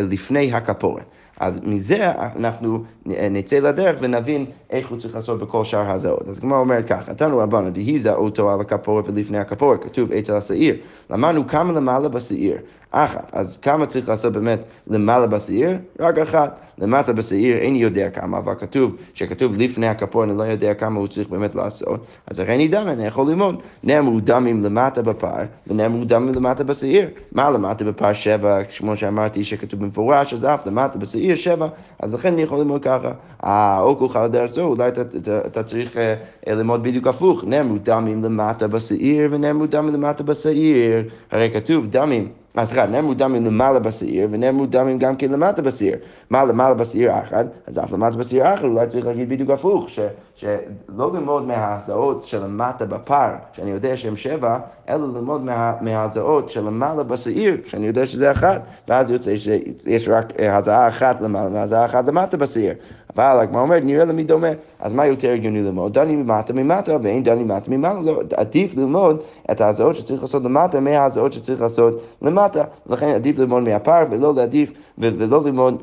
לפני 0.09 0.53
הכפורת. 0.53 1.05
אז 1.41 1.61
מזה 1.63 2.13
אנחנו 2.37 2.85
נצא 3.07 3.59
לדרך 3.59 3.97
ונבין 4.01 4.47
איך 4.71 4.89
הוא 4.89 4.99
צריך 4.99 5.15
לעשות 5.15 5.41
בכל 5.41 5.65
שאר 5.65 5.91
ההזעות. 5.91 6.29
אז 6.29 6.39
הגמרא 6.39 6.59
אומרת 6.59 6.89
ככה, 6.89 7.13
נתנו 7.13 7.39
רבנו, 7.39 7.71
דהי 7.71 8.03
אותו 8.11 8.51
על 8.51 8.61
הכפורת 8.61 9.05
ולפני 9.09 9.39
הכפורת, 9.39 9.85
כתוב 9.85 10.13
אצל 10.13 10.37
השעיר. 10.37 10.77
למדנו 11.11 11.49
כמה 11.49 11.73
למעלה 11.73 12.09
בשעיר. 12.09 12.57
אחת. 12.91 13.31
אז 13.33 13.59
כמה 13.63 13.87
צריך 13.87 14.09
לעשות 14.09 14.33
באמת 14.33 14.61
למעלה 14.87 15.27
בשעיר? 15.27 15.79
רק 16.01 16.19
אחת. 16.19 16.61
למטה 16.81 17.13
בשעיר 17.13 17.57
איני 17.57 17.79
יודע 17.79 18.11
כמה, 18.11 18.39
אבל 18.39 18.55
כתוב, 18.55 18.97
שכתוב 19.15 19.57
לפני 19.57 19.89
הכפור, 19.89 20.25
אני 20.25 20.39
לא 20.39 20.43
יודע 20.43 20.75
כמה 20.75 21.01
הוא 21.01 21.09
צריך 21.09 21.29
באמת 21.29 21.55
לעשות, 21.55 22.07
אז 22.27 22.39
הרי 22.39 22.55
אני 22.55 22.69
דם, 22.69 22.87
אני 22.89 23.07
יכול 23.07 23.29
ללמוד. 23.29 23.61
נאמרו 23.85 24.21
דמים 24.21 24.65
למטה 24.65 25.03
בפר, 25.03 25.43
ונאמרו 25.67 26.05
דמים 26.05 26.35
למטה 26.35 26.65
בשעיר. 26.65 27.09
מה 27.33 27.51
למטה 27.51 27.85
בפר 27.85 28.13
שבע, 28.13 28.65
כמו 28.65 28.97
שאמרתי, 28.97 29.45
שכתוב 29.45 29.81
במפורש, 29.81 30.35
אז 30.35 30.45
אף 30.45 30.67
למטה 30.67 30.99
בשעיר 30.99 31.37
שבע, 31.37 31.69
אז 31.99 32.15
לכן 32.15 32.33
אני 32.33 32.43
יכול 32.43 32.59
ללמוד 32.59 32.83
ככה. 32.99 33.13
אה, 33.45 33.81
או 33.81 33.99
כולך 33.99 34.19
לדרך 34.25 34.55
זו, 34.55 34.63
אולי 34.63 34.89
אתה, 35.47 35.63
צריך 35.63 35.97
אה, 35.97 36.15
ללמוד 36.47 36.83
בדיוק 36.83 37.07
הפוך. 37.07 37.45
נאמרו 37.45 37.77
דמים 37.83 38.25
למטה 38.25 38.69
בשעיר, 38.69 39.29
ונאמרו 39.31 39.67
דמים 39.67 39.95
למטה 39.95 40.23
בשעיר. 40.23 41.09
הרי 41.31 41.51
כתוב 41.55 41.87
דמים. 41.87 42.29
אז 42.55 42.69
סליחה, 42.69 42.87
נאמרו 42.87 43.15
דמים 43.15 43.45
למעלה 43.45 43.79
בשעיר, 43.79 44.29
ונאמרו 44.31 44.67
דמים 44.67 44.99
גם 44.99 45.17
כן 45.17 45.31
למטה 45.33 45.63
בשעיר. 45.63 45.97
מה 46.31 46.45
למעלה 46.45 46.75
בשעיר 46.75 47.11
אחד, 47.21 47.45
אז 47.67 47.79
אף 47.79 47.93
למטה 47.93 48.17
בשעיר 48.17 48.55
אחר, 48.55 48.67
אולי 48.67 48.87
צריך 48.87 49.07
להגיד 49.07 49.29
בדיוק 49.29 49.51
הפוך, 49.51 49.89
ש, 49.89 49.99
שלא 50.41 51.11
ללמוד 51.15 51.47
מההזעות 51.47 52.23
של 52.25 52.45
למטה 52.45 52.85
בפר, 52.85 53.29
שאני 53.53 53.71
יודע 53.71 53.97
שהן 53.97 54.17
שבע, 54.17 54.59
אלא 54.89 55.07
ללמוד 55.15 55.45
מה, 55.45 55.73
מההזעות 55.81 56.51
של 56.51 56.65
למעלה 56.65 57.03
בשעיר, 57.03 57.57
שאני 57.67 57.87
יודע 57.87 58.07
שזה 58.07 58.33
אחת, 58.33 58.63
ואז 58.89 59.11
יוצא 59.11 59.37
שיש 59.37 60.09
רק 60.09 60.33
הזעה 60.39 60.89
אחת 60.89 61.21
למעלה 61.21 61.49
והזעה 61.53 61.85
אחת 61.85 62.09
למטה 62.09 62.37
בשעיר. 62.37 62.75
אבל 63.17 63.39
הגמרא 63.39 63.61
אומרת, 63.63 63.83
נראה 63.85 64.05
למי 64.05 64.25
דומה. 64.25 64.49
אז 64.81 64.93
מה 64.93 65.07
יותר 65.07 65.31
הגיוני 65.31 65.63
ללמוד? 65.63 65.95
דני 65.95 66.17
ממטה 66.17 66.53
ממטה, 66.53 66.97
ואין 67.03 67.23
דני 67.23 67.45
ממטה 67.45 67.71
ממעלה. 67.71 68.01
לא, 68.01 68.21
עדיף 68.37 68.77
ללמוד 68.77 69.21
את 69.51 69.61
ההזעות 69.61 69.97
שצריך 69.97 70.23
לעשות 70.23 70.43
למטה 70.43 70.81
מההזעות 70.81 71.33
שצריך 71.33 71.61
לעשות 71.61 72.03
למטה. 72.23 72.65
לכן 72.87 73.09
עדיף 73.09 73.39
ללמוד 73.39 73.63
מהפר 73.63 74.05
ולא 74.11 74.35
להעדיף, 74.35 74.73
ולא 74.99 75.43
ללמוד 75.45 75.83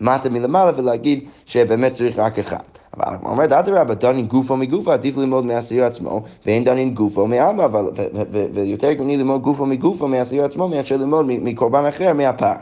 מטה 0.00 0.28
מלמעלה 0.30 0.70
ולהגיד 0.76 1.24
שבאמת 1.46 1.92
צריך 1.92 2.18
רק 2.18 2.38
אחד. 2.38 2.75
אבל 2.94 3.14
הגמרא 3.14 3.30
אומרת, 3.32 3.52
אדרבה, 3.52 3.94
דנין 3.94 4.26
גופו 4.26 4.56
מגופו, 4.56 4.92
עדיף 4.92 5.16
ללמוד 5.16 5.46
מהשעיר 5.46 5.84
עצמו, 5.84 6.22
ואין 6.46 6.64
דנין 6.64 6.94
גופו 6.94 7.26
מעלמא, 7.26 7.66
ויותר 8.52 8.88
הגיוני 8.88 9.16
ללמוד 9.16 9.42
גופו 9.42 9.66
מגופו 9.66 10.08
מהשעיר 10.08 10.44
עצמו, 10.44 10.68
מאשר 10.68 10.96
ללמוד 10.96 11.26
מקורבן 11.28 11.86
אחר 11.86 12.12
מהפר. 12.12 12.52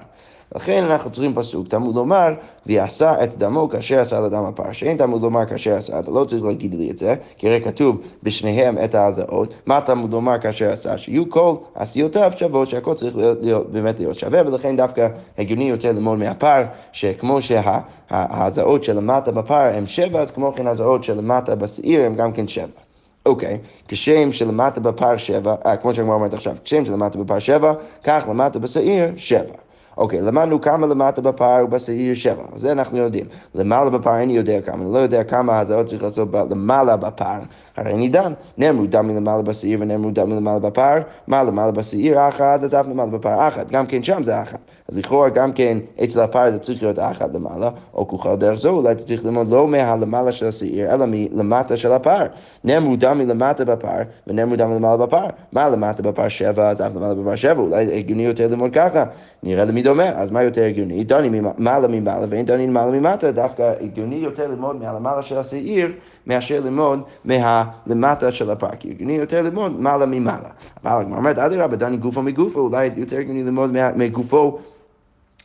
לכן 0.55 0.85
אנחנו 0.85 1.11
צריכים 1.11 1.35
פסוק, 1.35 1.69
תלמוד 1.69 1.95
לומר, 1.95 2.35
ועשה 2.67 3.25
את 3.25 3.39
דמו 3.39 3.69
כאשר 3.69 4.01
עשה 4.01 4.21
לדם 4.21 4.45
הפר. 4.45 4.73
שאין 4.73 4.97
תלמוד 4.97 5.23
לומר 5.23 5.47
כאשר 5.47 5.75
עשה, 5.75 5.99
אתה 5.99 6.11
לא 6.11 6.25
צריך 6.25 6.45
להגיד 6.45 6.75
לי 6.75 6.91
את 6.91 6.99
זה, 6.99 7.15
כי 7.39 7.49
הרי 7.49 7.61
כתוב 7.61 8.01
בשניהם 8.23 8.79
את 8.85 8.95
ההזעות. 8.95 9.55
מה 9.67 9.81
תלמוד 9.81 10.13
לומר 10.13 10.39
כאשר 10.39 10.73
עשה? 10.73 10.99
שיהיו 10.99 11.31
כל 11.31 11.55
עשיותיו 11.75 12.33
שוות, 12.37 12.69
שהכל 12.69 12.95
צריך 12.95 13.17
להיות, 13.17 13.39
להיות, 13.43 13.71
באמת 13.71 13.99
להיות 13.99 14.17
שווה, 14.17 14.41
ולכן 14.47 14.77
דווקא 14.77 15.09
הגיוני 15.39 15.71
יותר 15.71 15.89
ללמוד 15.89 16.19
מהפר, 16.19 16.63
שכמו 16.93 17.39
שההזעות 17.43 18.85
שלמטה 18.85 19.33
בפר 19.33 19.71
הם 19.75 19.87
שבע, 19.87 20.21
אז 20.21 20.31
כמו 20.31 20.53
כן 20.57 20.67
ההזעות 20.67 21.05
שלמטה 21.05 21.55
בשעיר 21.55 22.05
הם 22.05 22.15
גם 22.15 22.33
כן 22.33 22.49
שבע. 22.49 22.67
אוקיי, 23.27 23.55
okay. 23.55 23.89
כשם 23.89 24.33
שלמטה 24.33 24.81
בפר 24.81 25.17
שבע, 25.17 25.55
אה, 25.67 25.77
כמו 25.77 25.95
שהגמרא 25.95 26.15
אומרת 26.15 26.35
עכשיו, 26.35 26.57
כשם 26.65 26.85
שלמטה 26.85 27.19
בפר 27.19 27.39
שבע, 27.39 27.73
כך 28.05 28.25
למטה 28.29 28.59
בשעיר 28.59 29.05
שבע. 29.17 29.64
אוקיי, 29.97 30.21
למדנו 30.21 30.61
כמה 30.61 30.87
למטה 30.87 31.21
בפר 31.21 31.65
ובשעיר 31.65 32.15
שבע, 32.15 32.43
זה 32.57 32.73
אנחנו 32.73 32.99
יודעים. 32.99 33.25
למעלה 33.55 33.91
בפר 33.91 34.17
איני 34.17 34.33
יודע 34.33 34.61
כמה, 34.61 34.85
אני 34.85 34.93
לא 34.93 34.99
יודע 34.99 35.25
כמה 35.25 35.61
הזעות 35.61 35.87
צריך 35.87 36.03
לעשות 36.03 36.29
למעלה 36.51 36.97
בפר. 36.97 37.39
הרי 37.77 37.95
נידן, 37.95 38.33
נאמרו 38.59 38.87
דם 38.87 39.09
מלמעלה 39.09 39.43
בשעיר 39.43 39.79
ונאמרו 39.81 40.11
דם 40.11 40.31
מלמעלה 40.31 40.59
בפר, 40.59 40.95
מה 41.27 41.43
למעלה 41.43 41.73
בשעיר 41.73 42.29
אחת, 42.29 42.63
אז 42.65 42.75
אף 42.75 42.87
למעלה 42.87 43.11
בפר 43.11 43.49
אחת, 43.49 43.71
גם 43.71 43.87
כן 43.87 44.03
שם 44.03 44.23
זה 44.23 44.43
אחת. 44.43 44.59
אז 44.89 44.99
לכאורה 44.99 45.29
גם 45.29 45.53
כן 45.53 45.79
אצל 46.05 46.21
הפר 46.21 46.51
זה 46.51 46.59
צריך 46.59 46.83
להיות 46.83 46.99
אחת 46.99 47.35
למעלה, 47.35 47.71
או 47.95 48.09
כוכל 48.09 48.37
דרך 48.37 48.55
זו, 48.55 48.69
אולי 48.69 48.93
אתה 48.93 49.03
צריך 49.03 49.25
ללמוד 49.25 49.49
לא 49.49 49.69
מהלמעלה 49.69 50.33
של 50.33 50.47
השעיר, 50.47 50.95
אלא 50.95 51.05
מלמטה 51.09 51.77
של 51.77 51.93
הפר. 51.93 52.27
נאמרו 52.65 52.97
דם 52.97 53.19
מלמטה 53.19 53.65
בפר, 53.65 54.03
ונאמרו 54.27 54.57
דם 54.57 54.71
מלמעלה 54.71 54.97
בפר. 54.97 55.27
מה 55.53 55.69
למטה 55.69 56.03
בפר 56.03 56.29
שבע, 56.29 56.71
אז 56.71 56.81
אף 56.81 56.97
למעלה 56.97 57.15
בפר 57.15 57.37
שבע, 57.37 57.61
אולי 57.63 57.99
הגיוני 57.99 58.23
יותר 58.23 58.47
ללמוד 58.47 58.71
ככה. 58.73 59.05
נראה 59.43 59.65
למי 59.65 59.83
דומה, 59.83 60.09
אז 60.09 60.31
מה 60.31 60.43
יותר 60.43 60.65
הגיוני? 60.65 61.05
דנים 61.05 61.47
מעלה 61.59 61.89
ממעלה 61.89 62.27
ואין 62.29 62.47
דנים 62.47 62.73
מעלה 62.73 62.93
ממטה, 62.93 63.33
דווקא 63.33 63.73
הגיוני 63.81 64.17
יותר 64.17 64.49
ללמוד 64.49 64.77
מהלמעלה 64.77 65.23
של 65.23 65.39
השעיר, 65.39 65.93
מאשר 66.27 66.61
ללמוד 66.61 67.01
מהלמטה 67.25 68.33
של 68.33 68.51
כי 68.79 68.91
הגיוני 68.91 69.13
יותר 69.13 69.43
ללמוד 69.43 69.81
מעלה 69.81 70.07
ממעלה. 70.07 70.49
אבל 70.85 71.01
הגמרא 71.01 71.19
אומרת, 71.19 71.39
אדרבה, 71.39 71.77
דני 71.77 71.97
גופו 71.97 72.23
מגופו, 72.23 72.61
אולי 72.61 72.91
יותר 72.97 73.17
הגיוני 73.17 73.43
ללמוד 73.43 73.71
מגופו 73.97 74.59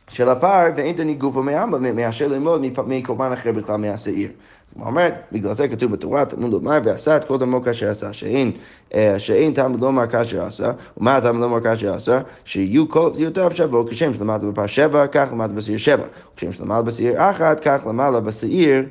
של 0.08 0.28
הפר, 0.28 0.64
ואין 0.76 0.96
דני 0.96 1.14
גופו 1.14 1.42
מעם, 1.42 1.96
מאשר 1.96 2.28
ללמוד 2.28 2.62
מקורבן 2.86 3.32
אחר 3.32 3.52
בכלל 3.52 3.76
מהשעיר. 3.76 4.28
הוא 4.74 4.86
אומר, 4.86 5.08
בגלל 5.32 5.54
זה 5.54 5.68
כתוב 5.68 5.92
בתורה, 5.92 6.24
תלמוד 6.24 6.52
לומר, 6.52 6.78
ועשה 6.84 7.16
את 7.16 7.24
כל 7.24 7.38
דמו 7.38 7.62
כאשר 7.62 7.90
עשה, 7.90 8.12
שאין, 8.12 8.52
שאין 9.18 9.52
תלמוד 9.52 9.80
לומר 9.80 10.06
כאשר 10.06 10.44
עשה, 10.44 10.72
ומה 10.96 11.16
התלמוד 11.16 11.40
לומר 11.42 11.60
כאשר 11.60 11.94
עשה? 11.94 12.20
שיהיו 12.44 12.88
כל 12.88 13.10
ציותיו 13.14 13.50
שבו, 13.54 13.86
כשם 13.90 14.14
שלמד 14.14 14.44
בפר 14.44 14.66
שבע, 14.66 15.06
כך 15.06 15.28
למד 15.32 15.54
בשעיר 15.54 15.78
שבע, 15.78 16.04
כשם 16.36 16.52
שלמד 16.52 16.82
בשעיר 16.84 17.30
אחת, 17.30 17.60
כך 17.60 17.86
למד 17.86 18.12
בשעיר 18.24 18.84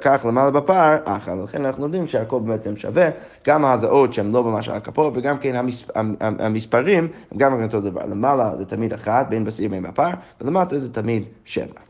כך 0.00 0.24
למעלה 0.24 0.50
בפער, 0.50 0.98
אחר, 1.04 1.32
ולכן 1.38 1.64
אנחנו 1.64 1.84
יודעים 1.84 2.06
שהכל 2.06 2.40
בעצם 2.40 2.76
שווה, 2.76 3.08
גם 3.46 3.64
ההזעות 3.64 4.12
שהן 4.12 4.30
לא 4.30 4.44
ממש 4.44 4.68
על 4.68 4.76
הכפור, 4.76 5.10
וגם 5.14 5.38
כן 5.38 5.56
המספ... 5.56 5.90
המספרים 6.20 7.08
הם 7.32 7.38
גם 7.38 7.62
אותו 7.62 7.80
דבר, 7.80 8.00
למעלה 8.10 8.52
זה 8.58 8.64
תמיד 8.64 8.92
אחת, 8.92 9.26
בין 9.28 9.44
בשעיר 9.44 9.68
ובין 9.68 9.82
בפער, 9.82 10.12
ולמטה 10.40 10.78
זה 10.78 10.92
תמיד 10.92 11.24
שבע. 11.44 11.80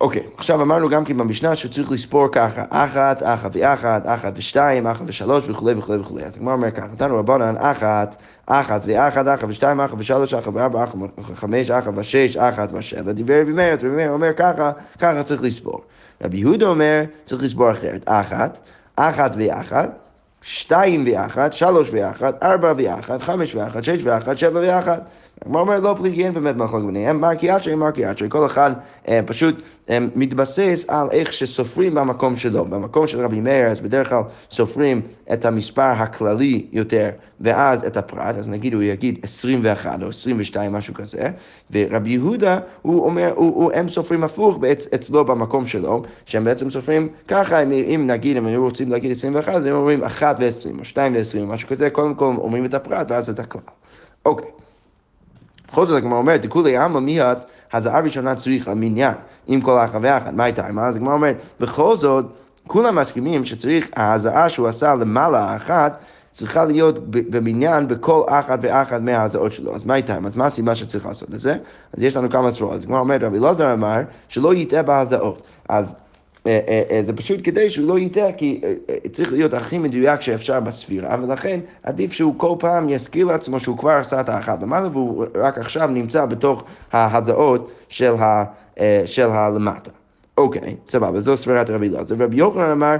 אוקיי, 0.00 0.22
okay, 0.22 0.24
עכשיו 0.36 0.62
אמרנו 0.62 0.88
גם 0.88 1.04
כן 1.04 1.16
במשנה 1.16 1.56
שצריך 1.56 1.92
לספור 1.92 2.28
ככה, 2.32 2.64
אחת, 2.70 3.22
אחת 3.22 3.50
ואחת, 3.52 4.02
אחת 4.06 4.32
ושתיים, 4.36 4.86
אחת 4.86 5.04
ושלוש 5.06 5.48
וכולי 5.48 5.74
וכולי 5.74 5.98
וכולי. 5.98 6.24
אז 6.24 6.36
הגמרא 6.36 6.54
אומר 6.54 6.70
ככה, 6.70 6.86
נתנו 6.86 7.18
רבנן 7.18 7.54
אחת, 7.58 8.16
אחת 8.46 8.80
ואחת, 8.86 9.28
אחת 9.34 9.48
ושתיים, 9.48 9.80
אחת 9.80 9.94
ושלוש, 9.98 10.34
אחת 10.34 10.52
וארבע, 10.54 10.84
אחת 10.84 10.94
וחמש, 11.18 11.70
אחת 11.70 11.92
ושש, 11.96 12.36
אחת 12.36 12.68
ושבע. 12.72 13.12
דיבר 13.12 13.40
רבי 13.40 13.52
מאיר, 13.52 13.74
רבי 13.74 13.88
מאיר 13.88 14.10
אומר 14.10 14.32
ככה, 14.36 14.72
ככה 14.98 15.22
צריך 15.22 15.42
לספור. 15.42 15.84
רבי 16.24 16.38
יהודה 16.38 16.66
אומר, 16.66 17.02
צריך 17.26 17.42
לספור 17.42 17.70
אחרת, 17.70 18.02
אחת, 18.06 18.58
אחת 18.96 19.32
ואחת, 19.38 19.90
שתיים 20.42 21.04
ואחת, 21.06 21.52
שלוש 21.52 21.88
ואחת, 21.92 22.42
ארבע 22.42 22.72
ואחת, 22.76 23.22
חמש 23.22 23.54
ואחת, 23.54 23.84
שש 23.84 23.98
ואחת, 24.02 24.36
שבע 24.38 24.60
ואחת. 24.62 25.02
הגמרא 25.42 25.60
אומר 25.60 25.80
לא 25.80 25.94
פליגי, 25.98 26.24
אין 26.24 26.34
באמת 26.34 26.56
מחלוקת 26.56 26.86
ביניהם, 26.86 27.20
מרקי 27.20 27.56
אשרי, 27.56 27.74
מרקי 27.74 28.12
אשרי, 28.12 28.28
כל 28.30 28.46
אחד 28.46 28.70
אה, 29.08 29.20
פשוט 29.26 29.62
אה, 29.90 29.98
מתבסס 30.16 30.84
על 30.88 31.08
איך 31.10 31.32
שסופרים 31.32 31.94
במקום 31.94 32.36
שלו. 32.36 32.64
במקום 32.64 33.06
של 33.06 33.24
רבי 33.24 33.40
מאיר, 33.40 33.66
אז 33.66 33.80
בדרך 33.80 34.08
כלל 34.08 34.22
סופרים 34.50 35.00
את 35.32 35.44
המספר 35.44 35.82
הכללי 35.82 36.66
יותר, 36.72 37.10
ואז 37.40 37.84
את 37.84 37.96
הפרט, 37.96 38.36
אז 38.38 38.48
נגיד 38.48 38.74
הוא 38.74 38.82
יגיד 38.82 39.18
21 39.22 40.02
או 40.02 40.08
22, 40.08 40.72
משהו 40.72 40.94
כזה, 40.94 41.28
ורבי 41.70 42.10
יהודה, 42.10 42.58
הוא 42.82 43.04
אומר, 43.04 43.32
הוא, 43.34 43.54
הוא, 43.54 43.72
הם 43.74 43.88
סופרים 43.88 44.24
הפוך 44.24 44.64
אצ, 44.72 44.86
אצלו 44.94 45.24
במקום 45.24 45.66
שלו, 45.66 46.02
שהם 46.26 46.44
בעצם 46.44 46.70
סופרים 46.70 47.08
ככה, 47.28 47.62
אם, 47.62 47.72
אם 47.72 48.06
נגיד, 48.06 48.36
אם 48.36 48.46
היו 48.46 48.64
רוצים 48.64 48.90
להגיד 48.90 49.10
21, 49.10 49.54
אז 49.54 49.66
הם 49.66 49.72
אומרים 49.72 50.04
1 50.04 50.36
ו-20 50.40 50.78
או 50.78 50.84
2 50.84 51.14
ו-20, 51.14 51.44
משהו 51.44 51.68
כזה, 51.68 51.90
קודם 51.90 52.14
כל 52.14 52.24
אומרים 52.24 52.64
את 52.64 52.74
הפרט 52.74 53.10
ואז 53.10 53.30
את 53.30 53.38
הכלל. 53.38 53.62
אוקיי. 54.26 54.53
בכל 55.74 55.86
זאת 55.86 55.96
הגמרא 55.96 56.18
אומרת, 56.18 56.46
דכולי 56.46 56.76
עמא 56.76 57.00
מיד, 57.00 57.38
הזעה 57.72 58.00
ראשונה 58.00 58.36
צריך 58.36 58.68
המניין 58.68 59.14
עם 59.46 59.60
כל 59.60 59.78
האחד 59.78 59.98
ואחד, 60.02 60.34
מה 60.34 60.44
הייתה? 60.44 60.66
אז 60.80 60.96
הגמרא 60.96 61.14
אומרת, 61.14 61.36
בכל 61.60 61.96
זאת, 61.96 62.24
כולם 62.66 62.94
מסכימים 62.94 63.44
שצריך, 63.44 63.88
ההזעה 63.96 64.48
שהוא 64.48 64.68
עשה 64.68 64.94
למעלה 64.94 65.38
האחת, 65.38 65.98
צריכה 66.32 66.64
להיות 66.64 66.98
במניין 67.10 67.88
בכל 67.88 68.22
אחת 68.28 68.58
ואחת 68.62 69.00
מההזעות 69.00 69.52
שלו. 69.52 69.74
אז 69.74 69.84
מה 69.84 69.94
איתם? 69.94 70.26
אז 70.26 70.36
מה 70.36 70.46
הסיבה 70.46 70.74
שצריך 70.74 71.06
לעשות 71.06 71.34
את 71.34 71.40
זה? 71.40 71.56
אז 71.96 72.02
יש 72.02 72.16
לנו 72.16 72.30
כמה 72.30 72.50
סרורות. 72.50 72.76
אז 72.76 72.84
כמו 72.84 72.98
אומרת, 72.98 73.22
רבי 73.22 73.38
אלעזר 73.38 73.72
אמר 73.72 74.00
שלא 74.28 74.54
יטעה 74.54 74.82
בהזעות. 74.82 75.42
אז 75.68 75.94
זה 77.02 77.12
פשוט 77.16 77.40
כדי 77.44 77.70
שהוא 77.70 77.88
לא 77.88 77.98
יטעה, 77.98 78.32
כי 78.32 78.60
צריך 79.12 79.32
להיות 79.32 79.54
הכי 79.54 79.78
מדויק 79.78 80.20
שאפשר 80.20 80.60
בספירה, 80.60 81.16
ולכן 81.22 81.60
עדיף 81.82 82.12
שהוא 82.12 82.34
כל 82.36 82.54
פעם 82.58 82.88
יזכיר 82.88 83.26
לעצמו 83.26 83.60
שהוא 83.60 83.78
כבר 83.78 83.90
עשה 83.90 84.20
את 84.20 84.28
האחת 84.28 84.62
למעלה, 84.62 84.88
והוא 84.88 85.24
רק 85.34 85.58
עכשיו 85.58 85.86
נמצא 85.88 86.26
בתוך 86.26 86.64
ההזעות 86.92 87.70
של, 87.88 88.14
הלמטה. 89.30 89.90
אוקיי, 90.38 90.76
סבבה, 90.88 91.20
זו 91.20 91.36
ספירת 91.36 91.70
רבי 91.70 91.88
אלעזר. 91.88 92.14
ורבי 92.18 92.36
יוחנן 92.36 92.70
אמר 92.70 92.96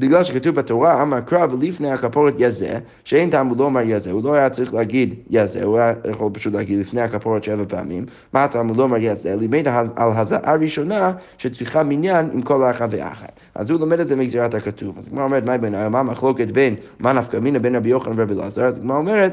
בגלל 0.00 0.24
שכתוב 0.24 0.54
בתורה, 0.54 1.02
אמר 1.02 1.20
קרב 1.20 1.62
לפני 1.62 1.90
הכפורת 1.90 2.34
יזה, 2.38 2.78
שאין 3.04 3.30
טעם 3.30 3.46
הוא 3.46 3.56
לא 3.58 3.64
אומר 3.64 3.80
יזה, 3.84 4.10
הוא 4.10 4.24
לא 4.24 4.34
היה 4.34 4.50
צריך 4.50 4.74
להגיד 4.74 5.14
יזה, 5.30 5.64
הוא 5.64 5.78
היה 5.78 5.92
יכול 6.10 6.30
פשוט 6.32 6.54
להגיד 6.54 6.78
לפני 6.78 7.00
הכפורת 7.00 7.44
שבע 7.44 7.64
פעמים, 7.68 8.06
מה 8.32 8.44
הטעם 8.44 8.68
הוא 8.68 8.76
לא 8.76 8.82
אומר 8.82 8.96
יזה, 9.00 9.36
לימד 9.36 9.68
על 9.68 9.88
הזעה 9.96 10.50
הראשונה 10.50 11.12
שצריכה 11.38 11.82
מניין 11.82 12.30
עם 12.32 12.42
כל 12.42 12.62
האחת 12.62 12.88
ואחת. 12.90 13.32
אז 13.54 13.70
הוא 13.70 13.80
לומד 13.80 14.00
את 14.00 14.08
זה 14.08 14.16
מגזירת 14.16 14.54
הכתוב. 14.54 14.98
אז 14.98 15.06
הגמרא 15.06 15.24
אומרת, 15.24 15.44
מה 15.90 16.00
המחלוקת 16.00 16.48
בין, 16.48 16.74
מה 16.98 17.12
נפקא 17.12 17.36
מינה 17.36 17.58
בין 17.58 17.76
רבי 17.76 17.88
יוחנן 17.88 18.12
ורבי 18.16 18.34
אלעזר? 18.34 18.64
אז 18.64 18.78
הגמרא 18.78 18.96
אומרת, 18.96 19.32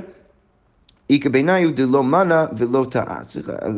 איכא 1.10 1.30
בעיניי 1.30 1.72
דלא 1.72 2.04
מנה 2.04 2.46
ולא 2.58 2.86
טעה. 2.90 3.18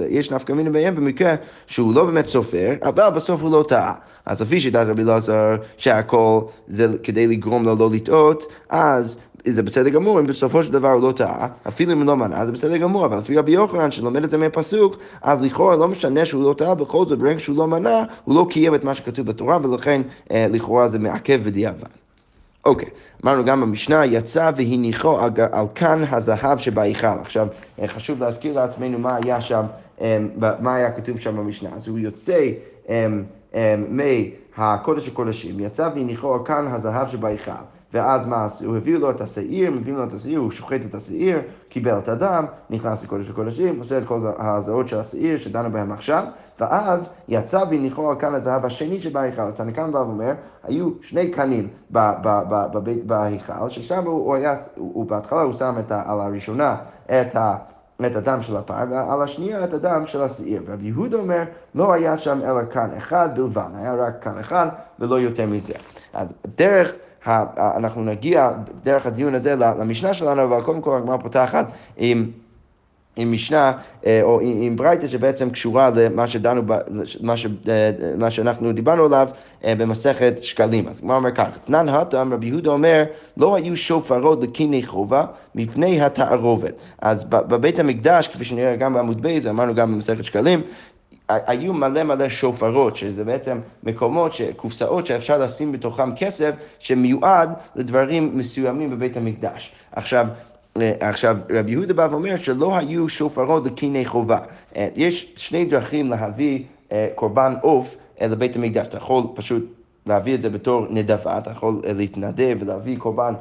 יש 0.09 0.31
נפקא 0.31 0.53
מינה 0.53 0.69
בהם 0.69 0.95
במקרה 0.95 1.35
שהוא 1.67 1.93
לא 1.93 2.05
באמת 2.05 2.27
סופר, 2.27 2.73
אבל 2.83 3.09
בסוף 3.09 3.41
הוא 3.41 3.51
לא 3.51 3.65
טעה. 3.67 3.93
אז 4.25 4.41
לפי 4.41 4.59
שיטת 4.59 4.85
רבי 4.87 5.01
אלעזר, 5.01 5.55
שהכל 5.77 6.41
זה 6.67 6.87
כדי 7.03 7.27
לגרום 7.27 7.63
לו 7.63 7.75
לא 7.75 7.89
לטעות, 7.93 8.43
אז 8.69 9.17
זה 9.45 9.63
בסדר 9.63 9.89
גמור, 9.89 10.19
אם 10.19 10.27
בסופו 10.27 10.63
של 10.63 10.71
דבר 10.71 10.91
הוא 10.91 11.01
לא 11.01 11.11
טעה, 11.11 11.47
אפילו 11.67 11.91
אם 11.91 11.97
הוא 11.97 12.05
לא 12.05 12.17
מנה, 12.17 12.45
זה 12.45 12.51
בסדר 12.51 12.77
גמור, 12.77 13.05
אבל 13.05 13.17
לפי 13.17 13.37
רבי 13.37 13.51
יוחנן 13.51 13.91
שלומד 13.91 14.23
את 14.23 14.29
זה 14.29 14.37
מהפסוק, 14.37 14.97
אז 15.21 15.41
לכאורה 15.41 15.75
לא 15.75 15.87
משנה 15.87 16.25
שהוא 16.25 16.43
לא 16.43 16.53
טעה, 16.53 16.75
בכל 16.75 17.05
זאת 17.05 17.19
ברגע 17.19 17.39
שהוא 17.39 17.57
לא 17.57 17.67
מנה, 17.67 18.03
הוא 18.23 18.35
לא 18.35 18.47
קיים 18.49 18.75
את 18.75 18.83
מה 18.83 18.95
שכתוב 18.95 19.25
בתורה, 19.25 19.59
ולכן 19.63 20.01
אה, 20.31 20.47
לכאורה 20.51 20.87
זה 20.87 20.99
מעכב 20.99 21.41
בדיעבד. 21.43 22.08
אוקיי, 22.65 22.87
okay. 22.87 23.23
אמרנו 23.23 23.45
גם 23.45 23.61
במשנה, 23.61 24.05
יצא 24.05 24.51
והניחו 24.55 25.19
על, 25.19 25.31
כאן 25.75 26.03
הזהב 26.11 26.57
שבהיכל. 26.57 27.07
עכשיו, 27.21 27.47
אה, 27.81 27.87
חשוב 27.87 28.23
להזכיר 28.23 28.55
לעצמנו 28.55 28.99
מה 28.99 29.15
היה 29.15 29.41
שם, 29.41 29.63
אה, 30.01 30.17
מה 30.59 30.75
היה 30.75 30.91
כתוב 30.91 31.19
שם 31.19 31.37
במשנה. 31.37 31.69
אז 31.75 31.87
הוא 31.87 31.99
יוצא 31.99 32.49
אה, 32.89 33.75
מהקודש 34.57 35.07
הקודשים, 35.07 35.59
יצא 35.59 35.89
והניחו 35.95 36.33
על 36.33 36.39
כאן 36.45 36.67
הזהב 36.67 37.09
שבהיכל. 37.09 37.51
ואז 37.93 38.25
מה? 38.25 38.47
הוא 38.65 38.77
הביא 38.77 38.97
לו 38.97 39.09
את 39.09 39.21
השעיר, 39.21 39.71
מביא 39.71 39.93
לו 39.93 40.03
את 40.03 40.13
השעיר, 40.13 40.39
הוא 40.39 40.51
שוחט 40.51 40.81
את 40.89 40.95
השעיר, 40.95 41.39
קיבל 41.69 41.97
את 41.97 42.09
הדם, 42.09 42.45
נכנס 42.69 43.03
לקודש 43.03 43.29
הקודשים, 43.29 43.79
עושה 43.79 43.97
את 43.97 44.03
כל 44.07 44.19
הזעות 44.37 44.87
של 44.87 44.97
השעיר 44.97 45.37
שדנו 45.37 45.71
בהם 45.71 45.91
עכשיו, 45.91 46.23
ואז 46.59 47.09
יצא 47.27 47.63
והניחו 47.69 48.09
על 48.09 48.19
כאן 48.19 48.35
הזהב 48.35 48.65
השני 48.65 48.99
שבהיכל. 48.99 49.41
אז 49.41 49.53
תנקם 49.53 49.91
בא 49.91 49.97
ואומר, 49.97 50.33
היו 50.63 50.89
שני 51.01 51.31
קנים 51.31 51.67
בהיכל, 53.05 53.69
ששם 53.69 54.05
הוא 54.05 54.35
היה, 54.35 54.55
הוא 54.75 55.05
בהתחלה 55.05 55.41
הוא 55.41 55.53
שם 55.53 55.75
את, 55.79 55.91
על 55.91 56.19
הראשונה 56.19 56.75
את 57.05 57.35
ה... 57.35 57.55
את 58.05 58.15
הדם 58.15 58.41
של 58.41 58.57
הפר, 58.57 58.83
ועל 58.89 59.21
השנייה 59.21 59.63
את 59.63 59.73
הדם 59.73 60.03
של 60.05 60.21
השעיר. 60.21 60.61
רבי 60.67 60.87
יהודה 60.87 61.17
אומר, 61.17 61.43
לא 61.75 61.93
היה 61.93 62.17
שם 62.17 62.39
אלא 62.43 62.65
כאן 62.71 62.89
אחד 62.97 63.29
בלבד, 63.35 63.69
היה 63.75 63.93
רק 63.93 64.23
כאן 64.23 64.39
אחד 64.39 64.67
ולא 64.99 65.19
יותר 65.19 65.45
מזה. 65.45 65.73
אז 66.13 66.33
דרך... 66.55 66.91
אנחנו 67.27 68.03
נגיע 68.03 68.51
דרך 68.83 69.05
הדיון 69.05 69.35
הזה 69.35 69.55
למשנה 69.55 70.13
שלנו, 70.13 70.43
אבל 70.43 70.61
קודם 70.61 70.81
כל 70.81 70.97
הגמרא 70.97 71.17
פותחת 71.17 71.65
עם... 71.97 72.31
עם 73.19 73.31
משנה 73.31 73.71
אה, 74.05 74.19
או 74.23 74.39
עם 74.41 74.75
ברייתא 74.75 75.07
שבעצם 75.07 75.49
קשורה 75.49 75.89
למה 75.95 76.27
שדנו, 76.27 76.61
מה, 77.21 77.37
ש, 77.37 77.45
אה, 77.45 77.91
מה 78.17 78.31
שאנחנו 78.31 78.71
דיברנו 78.71 79.05
עליו 79.05 79.27
אה, 79.65 79.75
במסכת 79.75 80.33
שקלים. 80.41 80.87
אז 80.87 80.99
כמו 80.99 81.15
אומר 81.15 81.31
כך, 81.31 81.47
תנן 81.65 81.89
הטם 81.89 82.29
רבי 82.33 82.47
יהודה 82.47 82.71
אומר, 82.71 83.03
לא 83.37 83.55
היו 83.55 83.77
שופרות 83.77 84.43
לקיני 84.43 84.83
חובה 84.83 85.25
מפני 85.55 86.01
התערובת. 86.01 86.73
אז 87.01 87.23
בבית 87.23 87.79
המקדש, 87.79 88.27
כפי 88.27 88.45
שנראה 88.45 88.75
גם 88.75 88.93
בעמוד 88.93 89.21
בייז, 89.21 89.47
אמרנו 89.47 89.75
גם 89.75 89.93
במסכת 89.93 90.23
שקלים, 90.23 90.61
היו 91.29 91.73
מלא 91.73 92.03
מלא 92.03 92.29
שופרות, 92.29 92.97
שזה 92.97 93.23
בעצם 93.23 93.59
מקומות, 93.83 94.31
קופסאות 94.55 95.05
שאפשר 95.05 95.37
לשים 95.37 95.71
בתוכם 95.71 96.15
כסף 96.15 96.55
שמיועד 96.79 97.53
לדברים 97.75 98.37
מסוימים 98.37 98.89
בבית 98.89 99.17
המקדש. 99.17 99.71
עכשיו, 99.91 100.27
עכשיו, 100.99 101.37
רבי 101.49 101.71
יהודה 101.71 101.93
בא 101.93 102.07
ואומר 102.11 102.35
שלא 102.35 102.77
היו 102.77 103.09
שופרות 103.09 103.65
לקיני 103.65 104.05
חובה. 104.05 104.39
אה, 104.75 104.87
יש 104.95 105.33
שני 105.35 105.65
דרכים 105.65 106.09
להביא 106.09 106.63
אה, 106.91 107.07
קורבן 107.15 107.53
עוף 107.61 107.97
אה, 108.21 108.27
לבית 108.27 108.55
המקדש. 108.55 108.87
אתה 108.87 108.97
יכול 108.97 109.23
פשוט 109.35 109.65
להביא 110.05 110.35
את 110.35 110.41
זה 110.41 110.49
בתור 110.49 110.87
נדבה, 110.89 111.37
אתה 111.37 111.51
יכול 111.51 111.81
להתנדב 111.83 112.57
ולהביא 112.59 112.97
קורבן 112.97 113.33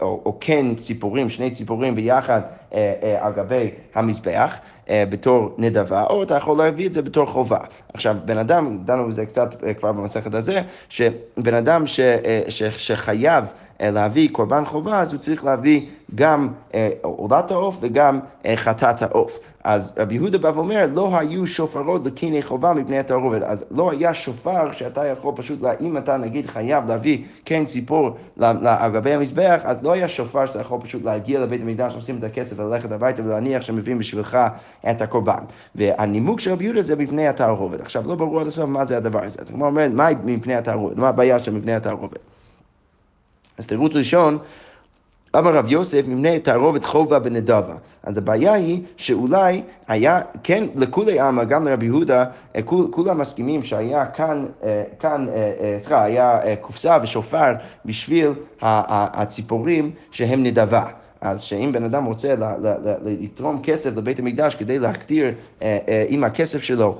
או, 0.00 0.22
או 0.26 0.36
כן 0.40 0.74
ציפורים, 0.74 1.30
שני 1.30 1.50
ציפורים 1.50 1.94
ביחד 1.94 2.40
על 3.20 3.32
גבי 3.36 3.70
המזבח 3.94 4.58
בתור 4.90 5.54
נדבה, 5.58 6.04
או 6.04 6.22
אתה 6.22 6.36
יכול 6.36 6.58
להביא 6.58 6.86
את 6.86 6.92
זה 6.92 7.02
בתור 7.02 7.26
חובה. 7.26 7.58
עכשיו, 7.94 8.16
בן 8.24 8.38
אדם, 8.38 8.78
דנו 8.84 9.08
בזה 9.08 9.26
קצת 9.26 9.54
כבר 9.78 9.92
במסכת 9.92 10.34
הזה, 10.34 10.62
שבן 10.88 11.54
אדם 11.54 11.86
ש, 11.86 12.00
ש, 12.48 12.62
שחייב 12.62 13.44
אה, 13.82 13.90
להביא 13.90 14.28
קורבן 14.32 14.64
חובה, 14.64 15.00
אז 15.00 15.12
הוא 15.12 15.20
צריך 15.20 15.44
להביא 15.44 15.86
גם 16.14 16.48
אה, 16.74 16.90
עולת 17.02 17.50
העוף 17.50 17.78
וגם 17.80 18.20
אה, 18.46 18.56
חטאת 18.56 19.02
העוף. 19.02 19.38
אז 19.64 19.92
רבי 19.96 20.14
יהודה 20.14 20.38
בא 20.38 20.52
ואומר, 20.54 20.86
לא 20.94 21.18
היו 21.18 21.46
שופרות 21.46 22.06
לקיני 22.06 22.42
חובה 22.42 22.72
מפני 22.72 22.98
התערובת. 22.98 23.42
אז 23.42 23.64
לא 23.70 23.90
היה 23.90 24.14
שופר 24.14 24.72
שאתה 24.72 25.06
יכול 25.06 25.32
פשוט, 25.36 25.58
אם 25.80 25.96
אתה 25.96 26.16
נגיד 26.16 26.46
חייב 26.46 26.88
להביא 26.88 27.24
כן 27.44 27.64
ציפור 27.64 28.16
על 28.40 28.92
גבי 28.92 29.12
המזבח, 29.12 29.60
אז 29.64 29.82
לא 29.82 29.92
היה 29.92 30.08
שופר 30.08 30.46
שאתה 30.46 30.60
יכול 30.60 30.80
פשוט 30.80 31.04
להגיע 31.04 31.40
לבית 31.40 31.60
המקדש, 31.60 31.94
לשים 31.96 32.18
את 32.18 32.24
הכסף 32.24 32.58
וללכת 32.58 32.92
הביתה 32.92 33.22
ולהניח 33.22 33.62
שמביאים 33.62 33.98
בשבילך 33.98 34.38
את 34.90 35.02
הקורבן. 35.02 35.44
והנימוק 35.74 36.40
של 36.40 36.52
רבי 36.52 36.64
יהודה 36.64 36.82
זה 36.82 36.96
מפני 36.96 37.28
התערובת. 37.28 37.80
עכשיו, 37.80 38.08
לא 38.08 38.14
ברור 38.14 38.40
עד 38.40 38.46
הסוף 38.46 38.64
מה 38.64 38.84
זה 38.84 38.96
הדבר 38.96 39.24
הזה. 39.24 39.38
אז 39.42 39.50
הוא 39.50 39.66
אומר, 39.66 39.88
מה 39.92 40.08
מפני 40.24 40.54
התערובת? 40.54 40.96
מה 40.96 41.08
הבעיה 41.08 41.38
של 41.38 41.52
מפני 41.52 41.74
התערובת? 41.74 42.18
אז 43.58 43.66
תירוץ 43.66 43.96
ראשון, 43.96 44.38
אמר 45.38 45.56
רב 45.56 45.68
יוסף, 45.68 46.02
מבנה 46.08 46.38
תערובת 46.38 46.84
חובה 46.84 47.18
בנדבה. 47.18 47.74
אז 48.02 48.18
הבעיה 48.18 48.52
היא 48.52 48.82
שאולי 48.96 49.62
היה, 49.88 50.20
כן, 50.42 50.64
לכולי 50.76 51.20
עלמא, 51.20 51.44
גם 51.44 51.64
לרבי 51.68 51.86
יהודה, 51.86 52.24
אה, 52.56 52.62
כול, 52.62 52.86
כולם 52.90 53.18
מסכימים 53.20 53.64
שהיה 53.64 54.06
כאן, 54.06 54.46
אה, 54.64 54.82
כאן, 54.98 55.26
אה, 55.28 55.76
סליחה, 55.80 56.04
היה 56.04 56.56
קופסה 56.60 56.98
ושופר 57.02 57.52
בשביל 57.84 58.32
הציפורים 58.62 59.90
שהם 60.10 60.42
נדבה. 60.42 60.84
אז 61.20 61.40
שאם 61.40 61.70
בן 61.72 61.84
אדם 61.84 62.04
רוצה 62.04 62.34
לתרום 63.04 63.60
כסף 63.62 63.96
לבית 63.96 64.18
המקדש 64.18 64.54
כדי 64.54 64.78
להקטיר 64.78 65.32
עם 66.08 66.24
הכסף 66.24 66.62
שלו 66.62 66.98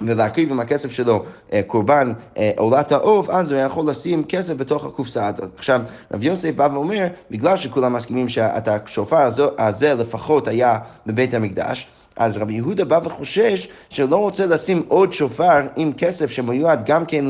ולהקריב 0.00 0.50
עם 0.50 0.60
הכסף 0.60 0.90
שלו 0.90 1.24
אה, 1.52 1.60
קורבן 1.66 2.12
אה, 2.38 2.50
עולת 2.56 2.92
העוף, 2.92 3.30
אז 3.30 3.52
הוא 3.52 3.60
יכול 3.60 3.90
לשים 3.90 4.24
כסף 4.24 4.54
בתוך 4.54 4.84
הקופסה 4.84 5.28
הזאת. 5.28 5.50
עכשיו, 5.56 5.80
רב 6.12 6.24
יוסף 6.24 6.54
בא 6.56 6.68
ואומר, 6.72 7.06
בגלל 7.30 7.56
שכולם 7.56 7.92
מסכימים 7.92 8.28
שאת 8.28 8.68
השופר 8.68 9.30
הזה 9.58 9.94
לפחות 9.94 10.48
היה 10.48 10.78
בבית 11.06 11.34
המקדש, 11.34 11.86
אז 12.16 12.36
רבי 12.36 12.52
יהודה 12.52 12.84
בא 12.84 13.00
וחושש 13.04 13.68
שלא 13.88 14.16
רוצה 14.16 14.46
לשים 14.46 14.82
עוד 14.88 15.12
שופר 15.12 15.60
עם 15.76 15.92
כסף 15.92 16.30
שמיועד 16.30 16.86
גם 16.86 17.06
כן 17.06 17.24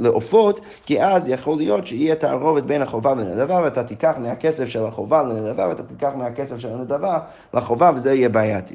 לעופות, 0.00 0.60
כי 0.86 1.02
אז 1.02 1.28
יכול 1.28 1.56
להיות 1.56 1.86
שיהיה 1.86 2.14
תערובת 2.14 2.62
בין 2.62 2.82
החובה 2.82 3.14
לנדבה, 3.14 3.60
ואתה 3.64 3.84
תיקח 3.84 4.14
מהכסף 4.18 4.68
של 4.68 4.82
החובה 4.82 5.22
לנדבה, 5.22 5.68
ואתה 5.68 5.82
תיקח 5.82 6.10
מהכסף 6.16 6.58
של 6.58 6.68
הנדבה 6.68 7.18
לחובה, 7.54 7.90
וזה 7.94 8.14
יהיה 8.14 8.28
בעייתי. 8.28 8.74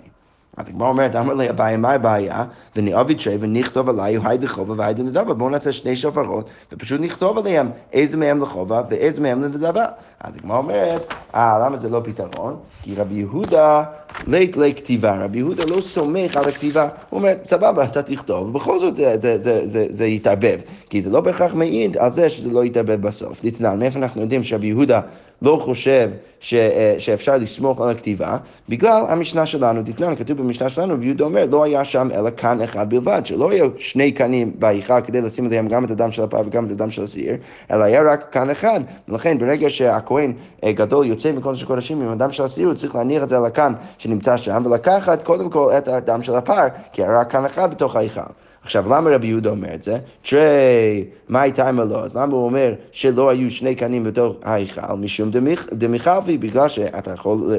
אז 0.57 0.67
הגמרא 0.67 0.87
אומרת, 0.87 1.15
אמר 1.15 1.33
לי 1.33 1.49
אביי, 1.49 1.77
מה 1.77 1.91
הבעיה? 1.91 2.45
ונאבי 2.75 3.15
תשי 3.15 3.37
ונכתוב 3.39 3.89
עליי, 3.89 4.15
הוא 4.15 4.27
היידה 4.27 4.47
חובה 4.47 4.73
והיידה 4.77 5.03
נדבה. 5.03 5.33
בואו 5.33 5.49
נעשה 5.49 5.71
שני 5.71 5.95
שופרות, 5.95 6.49
ופשוט 6.71 7.01
נכתוב 7.01 7.37
עליהם 7.37 7.71
איזה 7.93 8.17
מהם 8.17 8.41
לחובה 8.41 8.81
ואיזה 8.89 9.21
מהם 9.21 9.41
לנדבה. 9.41 9.85
אז 10.19 10.35
הגמרא 10.35 10.57
אומרת, 10.57 11.13
אה, 11.35 11.59
למה 11.65 11.77
זה 11.77 11.89
לא 11.89 12.01
פתרון? 12.03 12.59
כי 12.81 12.95
רבי 12.95 13.15
יהודה 13.15 13.83
לית 14.27 14.57
לכתיבה, 14.57 15.23
רבי 15.23 15.37
יהודה 15.37 15.65
לא 15.65 15.81
סומך 15.81 16.37
על 16.37 16.43
הכתיבה. 16.43 16.87
הוא 17.09 17.19
אומר, 17.19 17.33
סבבה, 17.45 17.83
אתה 17.83 18.01
תכתוב, 18.01 18.47
ובכל 18.47 18.79
זאת 18.79 18.95
זה, 18.95 19.17
זה, 19.17 19.39
זה, 19.39 19.61
זה, 19.63 19.85
זה 19.89 20.05
יתערבב. 20.05 20.59
כי 20.89 21.01
זה 21.01 21.09
לא 21.09 21.21
בהכרח 21.21 21.53
מעיד 21.53 21.97
על 21.97 22.09
זה 22.09 22.29
שזה 22.29 22.51
לא 22.51 22.65
יתערבב 22.65 23.01
בסוף. 23.01 23.43
נתנן, 23.43 23.79
מאיפה 23.79 23.99
אנחנו 23.99 24.21
יודעים 24.21 24.43
שרבי 24.43 24.67
יהודה 24.67 25.01
לא 25.41 25.59
חושב 25.61 26.09
ש, 26.39 26.53
אה, 26.53 26.95
שאפשר 26.97 27.37
לסמוך 27.37 27.81
על 27.81 27.89
הכתיבה, 27.89 28.37
בגלל 28.69 29.03
המשנה 29.09 29.45
שלנו, 29.45 29.81
תתנן, 29.85 30.15
כתוב 30.15 30.37
במשנה 30.37 30.69
שלנו, 30.69 30.93
רבי 30.93 31.05
יהודה 31.05 31.23
אומר, 31.23 31.45
לא 31.51 31.63
היה 31.63 31.85
שם 31.85 32.09
אלא 32.13 32.29
כאן 32.37 32.61
אחד 32.61 32.89
בלבד, 32.89 33.21
שלא 33.25 33.51
היו 33.51 33.69
שני 33.77 34.11
קנים 34.11 34.51
בהיכל 34.59 35.01
כדי 35.01 35.21
לשים 35.21 35.45
עליהם 35.45 35.67
גם 35.67 35.85
את 35.85 35.91
הדם 35.91 36.11
של 36.11 36.23
הפר 36.23 36.41
וגם 36.45 36.65
את 36.65 36.71
הדם 36.71 36.91
של 36.91 37.03
השעיר, 37.03 37.35
אלא 37.71 37.83
היה 37.83 38.01
רק 38.11 38.25
כאן 38.31 38.49
אחד. 38.49 38.79
ולכן 39.09 39.37
ברגע 39.39 39.69
שהכהן 39.69 40.33
אה, 40.63 40.71
גדול 40.71 41.05
יוצא 41.05 41.31
מקודש 41.31 41.63
הקודשים 41.63 42.01
עם 42.01 42.09
הדם 42.09 42.31
של 42.31 42.43
השעיר, 42.43 42.67
הוא 42.67 42.75
צריך 42.75 42.95
להניח 42.95 43.23
את 43.23 43.29
זה 43.29 43.37
על 43.37 43.45
הכאן 43.45 43.73
שנמצא 43.99 44.37
שם, 44.37 44.63
ולקחת 44.65 45.21
קודם 45.21 45.49
כל 45.49 45.71
את 45.77 45.87
הדם 45.87 46.23
של 46.23 46.35
הפר, 46.35 46.65
כי 46.91 47.01
כאן 47.29 47.45
אחד 47.45 47.71
בתוך 47.71 47.95
ההיכל. 47.95 48.21
עכשיו, 48.63 48.85
למה 48.89 49.09
רבי 49.09 49.27
יהודה 49.27 49.49
אומר 49.49 49.73
את 49.73 49.83
זה? 49.83 49.97
תרי, 50.21 51.05
מה 51.29 51.41
הייתה 51.41 51.69
עם 51.69 51.79
הלא? 51.79 52.03
אז 52.03 52.15
למה 52.15 52.33
הוא 52.33 52.45
אומר 52.45 52.73
שלא 52.91 53.29
היו 53.29 53.51
שני 53.51 53.75
קנים 53.75 54.03
בתוך 54.03 54.35
ההיכל? 54.43 54.93
משום 54.97 55.31
דמיכלפי, 55.73 56.37
בגלל 56.37 56.67
שאתה 56.67 57.11
יכול, 57.11 57.55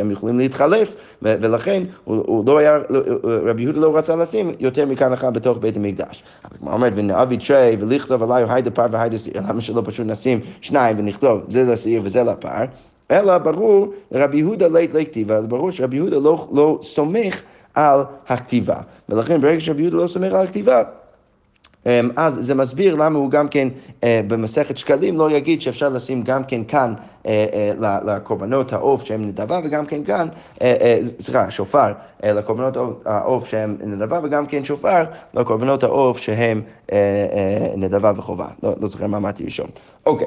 הם 0.00 0.10
יכולים 0.10 0.38
להתחלף, 0.38 0.94
ולכן 1.22 1.82
הוא, 2.04 2.22
הוא 2.26 2.46
לא 2.46 2.58
היה, 2.58 2.78
רבי 3.22 3.62
יהודה 3.62 3.80
לא 3.80 3.96
רצה 3.96 4.16
לשים 4.16 4.52
יותר 4.60 4.86
מכאן 4.86 5.12
אחד 5.12 5.34
בתוך 5.34 5.58
בית 5.58 5.76
המקדש. 5.76 6.22
אז 6.44 6.56
כמו 6.56 6.72
אומרת, 6.72 6.92
ונאבי 6.96 7.36
תרי, 7.36 7.76
ולכתוב 7.80 8.22
עליי 8.22 8.44
היידה 8.48 8.70
פר 8.70 8.86
והיידה 8.90 9.18
שעיר, 9.18 9.42
למה 9.48 9.60
שלא 9.60 9.82
פשוט 9.84 10.06
נשים 10.06 10.40
שניים 10.60 10.98
ונכתוב 10.98 11.40
זה 11.48 11.72
לשעיר 11.72 12.02
וזה 12.04 12.24
לפר? 12.24 12.64
אלא 13.12 13.38
ברור 13.38 13.92
לרבי 14.10 14.36
יהודה 14.36 14.68
לית 14.68 14.94
לכתיבה, 14.94 15.36
אז 15.36 15.46
ברור 15.46 15.70
שרבי 15.70 15.96
יהודה 15.96 16.18
לא, 16.18 16.48
לא 16.52 16.78
סומך 16.82 17.42
על 17.74 18.00
הכתיבה. 18.28 18.76
ולכן 19.08 19.40
ברגע 19.40 19.60
שרבי 19.60 19.82
יהודה 19.82 19.96
לא 19.96 20.06
סומך 20.06 20.32
על 20.32 20.46
הכתיבה, 20.46 20.82
אמ, 21.86 22.10
אז 22.16 22.34
זה 22.40 22.54
מסביר 22.54 22.94
למה 22.94 23.18
הוא 23.18 23.30
גם 23.30 23.48
כן 23.48 23.68
אה, 24.04 24.20
במסכת 24.28 24.76
שקלים 24.76 25.16
לא 25.16 25.30
יגיד 25.30 25.62
שאפשר 25.62 25.88
לשים 25.88 26.22
גם 26.22 26.44
כן 26.44 26.64
כאן 26.64 26.94
אה, 27.26 27.46
אה, 27.82 27.98
לקורבנות 28.06 28.72
העוף 28.72 29.04
שהם 29.04 29.26
נדבה 29.26 29.60
וגם 29.64 29.86
כן 29.86 30.04
כאן, 30.04 30.28
סליחה, 31.20 31.50
שופר 31.50 31.92
לקורבנות 32.22 32.76
העוף 33.04 33.48
שהם 33.48 33.76
נדבה 33.80 34.20
וגם 34.22 34.46
כן 34.46 34.64
שופר 34.64 35.04
לקורבנות 35.34 35.82
העוף 35.82 36.18
שהם 36.18 36.62
נדבה 37.76 38.12
וחובה. 38.16 38.48
לא, 38.62 38.72
לא 38.80 38.88
זוכר 38.88 39.06
מה 39.06 39.16
אמרתי 39.16 39.44
ראשון. 39.44 39.68
אוקיי. 40.06 40.26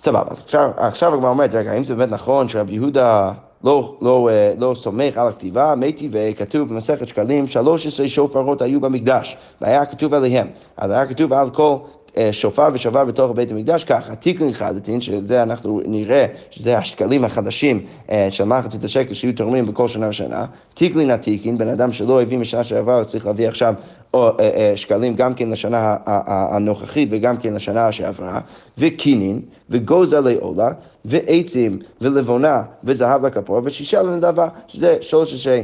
סבבה, 0.00 0.30
אז 0.30 0.42
עכשיו, 0.42 0.70
עכשיו 0.76 1.14
הגמרא 1.14 1.30
אומרת, 1.30 1.54
רגע, 1.54 1.70
האם 1.70 1.84
זה 1.84 1.94
באמת 1.94 2.10
נכון 2.10 2.48
שרבי 2.48 2.74
יהודה 2.74 3.32
לא, 3.64 3.96
לא, 4.00 4.28
אה, 4.32 4.52
לא 4.58 4.74
סומך 4.74 5.16
על 5.16 5.28
הכתיבה, 5.28 5.74
מתי 5.74 6.08
וכתוב 6.12 6.68
במסכת 6.68 7.08
שקלים, 7.08 7.46
13 7.46 8.08
שופרות 8.08 8.62
היו 8.62 8.80
במקדש, 8.80 9.36
והיה 9.60 9.86
כתוב 9.86 10.14
עליהם. 10.14 10.46
אז 10.76 10.90
היה 10.90 11.06
כתוב 11.06 11.32
על 11.32 11.50
כל 11.50 11.76
שופר 12.32 12.68
ושופר 12.72 13.04
בתוך 13.04 13.32
בית 13.34 13.50
המקדש 13.50 13.84
ככה, 13.84 14.14
תיקון 14.14 14.52
חזתין, 14.52 15.00
שזה 15.00 15.42
אנחנו 15.42 15.80
נראה 15.86 16.26
שזה 16.50 16.78
השקלים 16.78 17.24
החדשים 17.24 17.86
אה, 18.10 18.26
של 18.30 18.44
מחצית 18.44 18.84
השקל 18.84 19.14
שיהיו 19.14 19.34
תורמים 19.34 19.66
בכל 19.66 19.88
שנה 19.88 20.08
ושנה, 20.08 20.44
תיקלין 20.74 21.10
התיקין, 21.10 21.58
בן 21.58 21.68
אדם 21.68 21.92
שלא 21.92 22.22
הביא 22.22 22.38
משנה 22.38 22.64
שעברה, 22.64 23.04
צריך 23.04 23.26
להביא 23.26 23.48
עכשיו 23.48 23.74
או, 24.14 24.30
שקלים 24.76 25.14
גם 25.16 25.34
כן 25.34 25.50
לשנה 25.50 25.96
הנוכחית 26.06 27.08
וגם 27.12 27.36
כן 27.36 27.54
לשנה 27.54 27.92
שעברה, 27.92 28.40
וקינין, 28.78 29.40
וגוז 29.70 30.12
עלי 30.12 30.34
עולה, 30.34 30.70
ועצים, 31.04 31.78
ולבונה, 32.00 32.62
וזהב 32.84 33.26
לכפור, 33.26 33.60
ושישה 33.64 34.02
לנדבה, 34.02 34.48
שזה 34.68 34.96
שלושה 35.00 35.62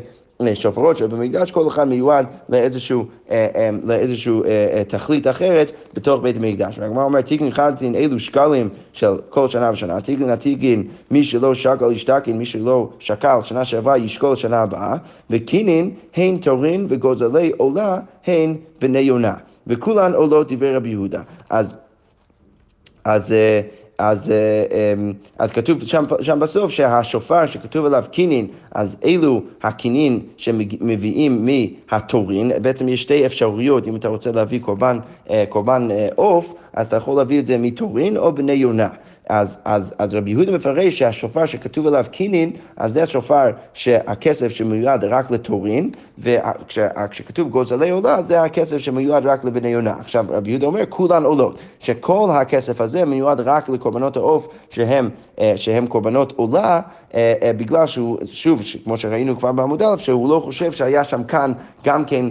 שופרות 0.54 0.96
שבמקדש 0.96 1.50
כל 1.50 1.68
אחד 1.68 1.88
מיועד 1.88 2.26
לאיזשהו, 2.48 3.04
אה, 3.30 3.48
אה, 3.56 3.70
לאיזשהו 3.84 4.44
אה, 4.44 4.82
תכלית 4.88 5.26
אחרת 5.26 5.72
בתוך 5.94 6.22
בית 6.22 6.36
המקדש. 6.36 6.78
והגמרא 6.78 7.04
אומרת, 7.04 7.26
תיקין 7.26 7.50
חלטין 7.50 7.94
אלו 7.94 8.18
שקלים 8.18 8.68
של 8.92 9.14
כל 9.28 9.48
שנה 9.48 9.70
ושנה, 9.72 10.00
תיקין 10.00 10.30
התיקין 10.30 10.84
מי 11.10 11.24
שלא 11.24 11.54
שקל 11.54 11.92
ישתקין, 11.92 12.38
מי 12.38 12.44
שלא 12.44 12.88
שקל 12.98 13.38
שנה 13.42 13.64
שעברה 13.64 13.98
ישקול 13.98 14.36
שנה 14.36 14.62
הבאה, 14.62 14.96
וקינין 15.30 15.90
הן 16.16 16.36
תורין 16.36 16.86
וגוזלי 16.88 17.52
עולה 17.56 17.98
הן 18.26 18.56
בני 18.80 18.98
יונה. 18.98 19.34
וכולן 19.66 20.14
עולות 20.14 20.52
דברי 20.52 20.76
רבי 20.76 20.88
יהודה. 20.88 21.22
אז, 21.50 21.74
אז 23.04 23.34
אז, 23.98 24.30
אה, 24.30 24.92
אמ, 24.92 25.12
אז 25.38 25.50
כתוב 25.50 25.84
שם, 25.84 26.04
שם 26.20 26.40
בסוף 26.40 26.70
שהשופר 26.70 27.46
שכתוב 27.46 27.86
עליו 27.86 28.04
קינין, 28.10 28.46
אז 28.72 28.96
אלו 29.04 29.42
הקינין 29.62 30.20
שמביאים 30.36 31.46
מהתורין, 31.46 32.52
בעצם 32.62 32.88
יש 32.88 33.02
שתי 33.02 33.26
אפשרויות, 33.26 33.88
אם 33.88 33.96
אתה 33.96 34.08
רוצה 34.08 34.32
להביא 34.32 34.60
קורבן, 34.60 34.98
אה, 35.30 35.44
אה, 35.90 36.08
עוף, 36.14 36.54
אז 36.72 36.86
אתה 36.86 36.96
יכול 36.96 37.16
להביא 37.16 37.40
את 37.40 37.46
זה 37.46 37.58
מתורין 37.58 38.16
או 38.16 38.32
בני 38.32 38.52
יונה. 38.52 38.88
אז, 39.28 39.58
אז, 39.64 39.94
אז 39.98 40.14
רבי 40.14 40.30
יהודה 40.30 40.52
מפרש 40.52 40.98
שהשופר 40.98 41.46
שכתוב 41.46 41.86
עליו 41.86 42.04
קינין, 42.10 42.52
אז 42.76 42.92
זה 42.92 43.02
השופר 43.02 43.50
שהכסף 43.74 44.48
שמיועד 44.48 45.04
רק 45.04 45.30
לתורין, 45.30 45.90
וכשכתוב 46.18 47.48
גוזלי 47.48 47.90
עולה, 47.90 48.22
זה 48.22 48.42
הכסף 48.42 48.78
שמיועד 48.78 49.26
רק 49.26 49.44
לבני 49.44 49.68
יונה. 49.68 49.94
עכשיו, 50.00 50.24
רבי 50.28 50.50
יהודה 50.50 50.66
אומר, 50.66 50.84
כולן 50.88 51.24
עולות, 51.24 51.62
שכל 51.80 52.28
הכסף 52.32 52.80
הזה 52.80 53.04
מיועד 53.04 53.40
רק 53.40 53.68
לקורבנות 53.68 54.16
העוף 54.16 54.48
שהם, 54.70 55.10
אה, 55.40 55.52
שהם 55.56 55.86
קורבנות 55.86 56.32
עולה, 56.36 56.80
אה, 57.14 57.34
אה, 57.42 57.52
בגלל 57.52 57.86
שהוא, 57.86 58.18
שוב, 58.32 58.62
כמו 58.84 58.96
שראינו 58.96 59.38
כבר 59.38 59.52
בעמוד 59.52 59.82
א', 59.82 59.96
שהוא 59.96 60.28
לא 60.28 60.40
חושב 60.40 60.72
שהיה 60.72 61.04
שם 61.04 61.24
כאן 61.24 61.52
גם 61.84 62.04
כן 62.04 62.26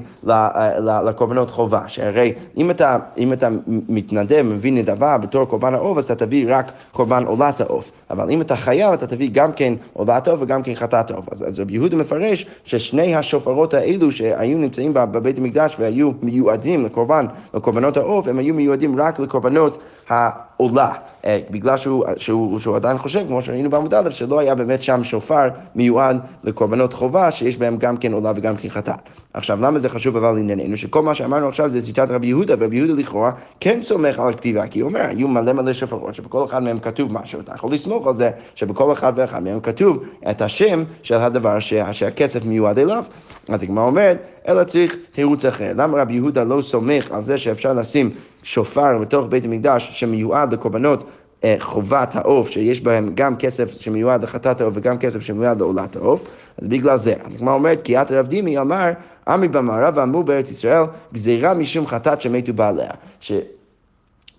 לקורבנות 1.05 1.51
חובה. 1.51 1.81
שהרי 1.87 2.33
אם 2.57 2.71
אתה, 2.71 2.97
אם 3.17 3.33
אתה 3.33 3.49
מתנדב, 3.67 4.41
מביא 4.41 4.73
נדבה 4.73 5.17
בתור 5.17 5.45
קורבן 5.45 5.73
העוף, 5.73 5.97
אז 5.97 6.11
אתה 6.11 6.25
תביא 6.25 6.45
רק 6.49 6.71
קורבן 6.93 7.23
עולת 7.25 7.61
העוף. 7.61 7.91
אבל 8.09 8.29
אם 8.29 8.41
אתה 8.41 8.55
חייב, 8.55 8.93
אתה 8.93 9.07
תביא 9.07 9.29
גם 9.33 9.53
כן 9.53 9.73
עולת 9.93 10.27
העוף 10.27 10.39
וגם 10.41 10.63
כן 10.63 10.75
חטאת 10.75 11.11
העוף. 11.11 11.25
אז, 11.31 11.47
אז 11.47 11.59
רבי 11.59 11.73
יהודה 11.73 11.97
מפרש 11.97 12.45
ששני 12.63 13.15
השופרות 13.15 13.73
האלו 13.73 14.11
שהיו 14.11 14.57
נמצאים 14.57 14.93
בבית 14.93 15.37
המקדש 15.37 15.75
והיו 15.79 16.11
מיועדים 16.21 16.85
לקורבן, 16.85 17.25
לקורבנות 17.53 17.97
העוף, 17.97 18.27
הם 18.27 18.39
היו 18.39 18.53
מיועדים 18.53 19.01
רק 19.01 19.19
לקורבנות 19.19 19.79
העולה. 20.09 20.93
אה, 21.25 21.39
בגלל 21.49 21.77
שהוא, 21.77 22.05
שהוא, 22.17 22.59
שהוא 22.59 22.75
עדיין 22.75 22.97
חושב, 22.97 23.27
כמו 23.27 23.41
שראינו 23.41 23.69
בעמוד 23.69 23.93
א', 23.93 24.09
שלא 24.09 24.39
היה 24.39 24.55
באמת 24.55 24.83
שם 24.83 25.03
שופר 25.03 25.47
מיועד 25.75 26.19
לקורבנות 26.43 26.93
חובה, 26.93 27.31
שיש 27.31 27.57
בהם 27.57 27.77
גם 27.77 27.97
כן 27.97 28.13
עולה 28.13 28.31
וגם 28.35 28.55
כן 28.55 28.69
חטאת. 28.69 28.99
עכשיו, 29.33 29.61
למה 29.61 29.79
זה 29.79 29.89
חשוב 29.89 30.17
אבל 30.17 30.31
לענייננו? 30.31 30.77
שכל 30.77 31.01
מה 31.01 31.15
שאמרנו 31.15 31.47
עכשיו 31.47 31.69
זה 31.69 31.81
ציטת 31.81 32.07
רבי 32.11 32.27
יהודה, 32.27 32.55
ורבי 32.59 32.77
יהודה 32.77 32.93
לכאורה 32.93 33.31
כן 33.59 33.81
סומך 33.81 34.19
על 34.19 34.33
הכתיבה, 34.33 34.67
כי 34.67 34.79
הוא 34.79 34.89
אומר, 34.89 35.01
היו 35.01 35.27
מלא 35.27 35.53
מלא 35.53 35.73
שופרות, 35.73 36.15
שבכל 36.15 36.45
אחד 36.45 36.63
מהם 36.63 36.79
כתוב 36.79 37.13
משהו, 37.13 37.39
אתה 37.39 37.53
יכול 37.55 37.73
לסמוך 37.73 38.07
על 38.07 38.13
זה 38.13 38.31
שבכל 38.55 38.93
אחד 38.93 39.13
ואחד 39.15 39.43
מהם 39.43 39.59
כתוב 39.59 40.03
את 40.29 40.41
השם 40.41 40.83
של 41.03 41.15
הדבר 41.15 41.59
שהכסף 41.91 42.45
מיועד 42.45 42.79
אליו. 42.79 43.03
אז 43.49 43.63
הגמרא 43.63 43.83
אומרת, 43.83 44.17
אלא 44.47 44.63
צריך 44.63 44.95
תירוץ 45.11 45.45
אחר. 45.45 45.71
למה 45.75 46.01
רבי 46.01 46.13
יהודה 46.13 46.43
לא 46.43 46.61
סומך 46.61 47.11
על 47.11 47.21
זה 47.21 47.37
שאפשר 47.37 47.73
לשים 47.73 48.09
שופר 48.43 48.97
בתוך 48.97 49.25
בית 49.29 49.45
המקדש 49.45 49.89
שמיועד 49.91 50.53
לקורבנות 50.53 51.03
אה, 51.43 51.55
חובת 51.59 52.15
העוף, 52.15 52.49
שיש 52.49 52.81
בהם 52.81 53.11
גם 53.15 53.35
כסף 53.35 53.81
שמיועד 53.81 54.23
לחטאת 54.23 54.61
העוף 54.61 54.73
וגם 54.77 54.97
כסף 54.97 55.19
שמיועד 55.19 55.59
לעולת 55.59 55.95
העוף, 55.95 56.27
אז 56.57 56.67
בגלל 56.67 56.97
זה. 56.97 57.13
אז 57.25 57.37
כמו 57.37 57.51
אומרת, 57.51 57.81
כי 57.81 58.01
את 58.01 58.11
רב 58.11 58.27
דימי 58.27 58.59
אמר, 58.59 58.91
עמי 59.27 59.47
במערב 59.47 59.93
ואמרו 59.97 60.23
בארץ 60.23 60.51
ישראל, 60.51 60.83
גזירה 61.13 61.53
משום 61.53 61.87
חטאת 61.87 62.21
שמתו 62.21 62.53
בעליה. 62.53 62.91
ש... 63.19 63.31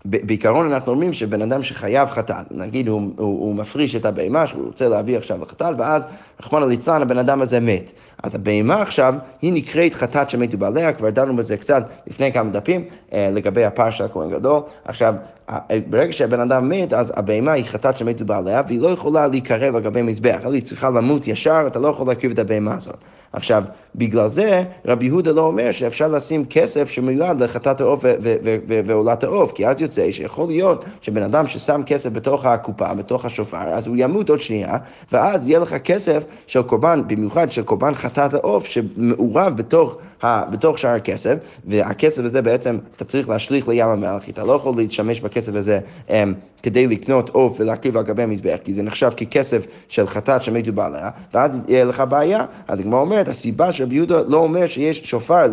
בעיקרון 0.04 0.72
אנחנו 0.72 0.92
אומרים 0.92 1.12
שבן 1.12 1.42
אדם 1.42 1.62
שחייב 1.62 2.08
חטאת, 2.08 2.46
נגיד 2.50 2.88
הוא, 2.88 3.00
הוא, 3.16 3.40
הוא 3.40 3.54
מפריש 3.54 3.96
את 3.96 4.04
הבהמה 4.04 4.46
שהוא 4.46 4.66
רוצה 4.66 4.88
להביא 4.88 5.16
עכשיו 5.16 5.42
לחטאת, 5.42 5.76
ואז 5.78 6.06
רחמנא 6.40 6.64
ליצלן 6.64 7.02
הבן 7.02 7.18
אדם 7.18 7.42
הזה 7.42 7.60
מת. 7.60 7.92
אז 8.22 8.34
הבהמה 8.34 8.82
עכשיו 8.82 9.14
היא 9.42 9.52
נקראת 9.52 9.94
חטאת 9.94 10.30
שמתו 10.30 10.58
בעליה, 10.58 10.92
כבר 10.92 11.10
דנו 11.10 11.36
בזה 11.36 11.56
קצת 11.56 11.88
לפני 12.06 12.32
כמה 12.32 12.50
דפים 12.50 12.84
אה, 13.12 13.30
לגבי 13.32 13.64
הפר 13.64 13.90
של 13.90 14.04
הכהן 14.04 14.30
גדול. 14.30 14.60
עכשיו, 14.84 15.14
ברגע 15.90 16.12
שהבן 16.12 16.40
אדם 16.40 16.68
מת, 16.68 16.92
אז 16.92 17.12
הבהמה 17.16 17.52
היא 17.52 17.64
חטאת 17.64 17.98
שמתו 17.98 18.24
בעליה, 18.24 18.62
והיא 18.66 18.80
לא 18.80 18.88
יכולה 18.88 19.26
להיקרב 19.26 19.76
על 19.76 19.82
גבי 19.82 20.02
מזבח, 20.02 20.38
היא 20.52 20.62
צריכה 20.62 20.90
למות 20.90 21.28
ישר, 21.28 21.64
אתה 21.66 21.78
לא 21.78 21.88
יכול 21.88 22.06
להקריב 22.06 22.32
את 22.32 22.38
הבהמה 22.38 22.74
הזאת. 22.74 23.04
עכשיו, 23.34 23.64
בגלל 23.94 24.28
זה 24.28 24.62
רבי 24.86 25.06
יהודה 25.06 25.32
לא 25.32 25.40
אומר 25.40 25.70
שאפשר 25.70 26.08
לשים 26.08 26.44
כסף 26.44 26.90
שמיועד 26.90 27.42
לחטאת 27.42 27.80
העוף 27.80 28.04
ועולת 28.86 29.24
העוף, 29.24 29.52
כי 29.52 29.66
אז 29.66 29.80
יוצא 29.80 30.12
שיכול 30.12 30.46
להיות 30.48 30.84
שבן 31.00 31.22
אדם 31.22 31.46
ששם 31.46 31.80
כסף 31.86 32.10
בתוך 32.10 32.44
הקופה, 32.44 32.94
בתוך 32.94 33.24
השופר, 33.24 33.68
אז 33.68 33.86
הוא 33.86 33.96
ימות 33.98 34.30
עוד 34.30 34.40
שנייה, 34.40 34.76
ואז 35.12 35.48
יהיה 35.48 35.58
לך 35.58 35.74
כסף 35.74 36.24
של 36.46 36.62
קורבן, 36.62 37.02
במיוחד 37.06 37.50
של 37.50 37.62
קורבן 37.62 37.94
חטאת 37.94 38.34
העוף, 38.34 38.66
שמעורב 38.66 39.56
בתוך, 39.56 39.96
בתוך 40.24 40.78
שאר 40.78 40.90
הכסף, 40.90 41.34
והכסף 41.64 42.24
הזה 42.24 42.42
בעצם 42.42 42.78
אתה 42.96 43.04
צריך 43.04 43.28
להשליך 43.28 43.68
לים 43.68 43.86
המלח, 43.86 44.28
אתה 44.28 44.44
לא 44.44 44.52
יכול 44.52 44.74
להשתמש 44.76 45.20
בכסף 45.20 45.54
הזה 45.54 45.78
um, 46.08 46.12
כדי 46.62 46.86
לקנות 46.86 47.28
עוף 47.28 47.56
ולהקריב 47.60 47.96
על 47.96 48.02
גבי 48.02 48.22
המזבח, 48.22 48.56
כי 48.64 48.72
זה 48.72 48.82
נחשב 48.82 49.10
ככסף 49.10 49.66
של 49.88 50.06
חטאת 50.06 50.42
שמתו 50.42 50.72
בעליה, 50.72 51.10
ואז 51.34 51.62
יהיה 51.68 51.84
לך 51.84 52.02
בעיה. 52.08 52.44
אז 52.68 52.80
הגמרא 52.80 53.00
אומרת, 53.00 53.23
הסיבה 53.28 53.72
שרבי 53.72 53.94
יהודה 53.94 54.22
לא 54.28 54.36
אומר 54.36 54.66
שיש 54.66 54.98
שופר 55.10 55.46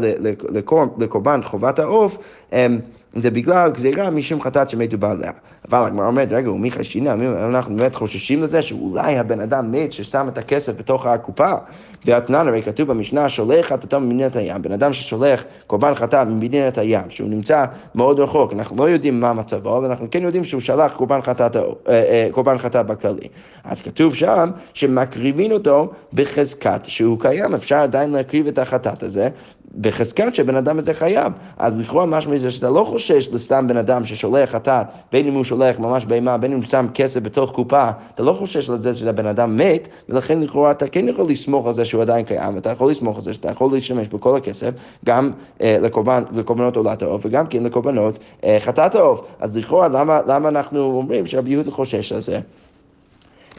לקורבן 0.98 1.40
חובת 1.44 1.80
העוף, 1.80 2.18
um, 2.52 2.54
זה 3.16 3.32
בגלל 3.32 3.72
גזירה 3.72 4.10
משום 4.10 4.42
חטאת 4.42 4.70
שמתו 4.70 4.98
בעליה. 4.98 5.32
אבל 5.70 5.86
הגמרא 5.88 6.08
אומרת, 6.08 6.32
רגע, 6.32 6.52
ומי 6.52 6.72
חשינה, 6.72 7.14
אנחנו 7.50 7.76
באמת 7.76 7.96
חוששים 7.96 8.44
לזה 8.44 8.62
שאולי 8.62 9.18
הבן 9.18 9.40
אדם 9.40 9.72
מת 9.72 9.92
ששם 9.92 10.28
את 10.28 10.38
הכסף 10.38 10.74
בתוך 10.78 11.06
הקופה. 11.06 11.54
והתנן, 12.06 12.48
הרי 12.48 12.64
כתוב 12.64 12.88
במשנה, 12.88 13.30
שולח 13.30 13.66
חטאתו 13.66 14.00
ממדינת 14.00 14.36
הים. 14.36 14.62
בן 14.62 14.72
אדם 14.72 14.94
ששולח 14.94 15.44
קורבן 15.68 15.94
חטאת 15.94 16.28
ממדינת 16.28 16.78
הים, 16.78 17.10
שהוא 17.10 17.30
נמצא 17.30 17.66
מאוד 17.96 18.20
רחוק, 18.20 18.54
אנחנו 18.54 18.78
לא 18.78 18.90
יודעים 18.90 19.20
מה 19.20 19.34
מצבו, 19.34 19.78
אבל 19.78 19.86
אנחנו 19.86 20.08
כן 20.12 20.24
יודעים 20.24 20.44
שהוא 20.44 20.62
שלח 20.62 20.94
קורבן 20.94 21.22
חטאת, 21.22 21.56
אה, 21.56 22.28
אה, 22.48 22.58
חטאת 22.58 22.86
בכללי. 22.86 23.28
אז 23.64 23.82
כתוב 23.82 24.16
שם 24.16 24.50
שמקריבים 24.74 25.52
אותו 25.52 25.92
בחזקת 26.14 26.82
שהוא 26.84 27.20
קיים, 27.20 27.54
אפשר 27.54 27.76
עדיין 27.76 28.12
להקריב 28.12 28.48
את 28.48 28.60
החטאת 28.60 29.04
הזה, 29.04 29.30
בחזקת 29.80 30.36
שהבן 30.36 30.56
אדם 30.56 30.78
הזה 30.78 30.94
חייב. 30.94 31.34
אז 31.58 31.80
לכאורה 31.80 32.06
משהו 32.06 32.32
מזה 32.32 32.52
שאתה 32.52 32.70
לא 32.70 32.84
חושש 32.84 33.30
לסתם 33.32 33.68
בן 33.68 33.78
אדם 33.78 34.06
ששולח 34.06 34.50
חטאת, 34.50 34.86
בין 35.12 35.28
אם 35.28 35.34
הוא 35.34 35.44
שולח 35.44 35.80
ממש 35.80 36.06
בהמה, 36.06 36.38
בין 36.38 36.52
אם 36.52 36.58
הוא 36.58 36.66
שם 36.66 36.88
כסף 36.94 37.20
בתוך 37.20 37.52
קופה, 37.52 37.90
אתה 38.16 38.24
לא 38.24 38.34
חושש 38.34 38.70
לזה 38.70 38.94
שהבן 38.94 39.26
אדם 39.26 39.58
מת, 39.58 39.88
ולכן 40.10 40.42
לכאורה 40.42 40.72
אתה 40.72 40.88
כן 40.88 41.08
יכול 41.10 41.30
לסמוך 41.30 41.68
על 41.68 41.74
זה 41.74 41.86
שהוא 41.86 42.02
עדיין 42.02 42.26
קיים, 42.26 42.56
ואתה 42.56 42.70
יכול 42.70 42.92
לסמוך 42.92 43.18
על 43.18 43.24
זה 43.24 43.34
שאתה 43.34 43.52
יכול 43.52 43.70
להשתמש 43.74 44.08
בכל 44.08 44.38
הכסף, 44.38 44.72
גם 45.06 45.32
אה, 45.62 45.78
לקורבן, 45.82 46.24
לקורבנות 46.32 46.76
עולת 46.76 47.02
העוף, 47.02 47.22
וגם 47.26 47.48
כן 47.48 47.64
לקורבנות 47.64 48.20
אה, 48.44 48.58
חטאת 48.60 48.96
העוף. 48.96 49.28
אז 49.40 49.58
לכאורה 49.58 49.88
למה, 49.88 50.20
למה 50.28 50.50
אנחנו 50.50 50.80
אומרים 50.80 51.28
שרבי 51.28 51.50
יהודה 51.50 51.72
חושש 51.72 52.14
לזה? 52.14 52.40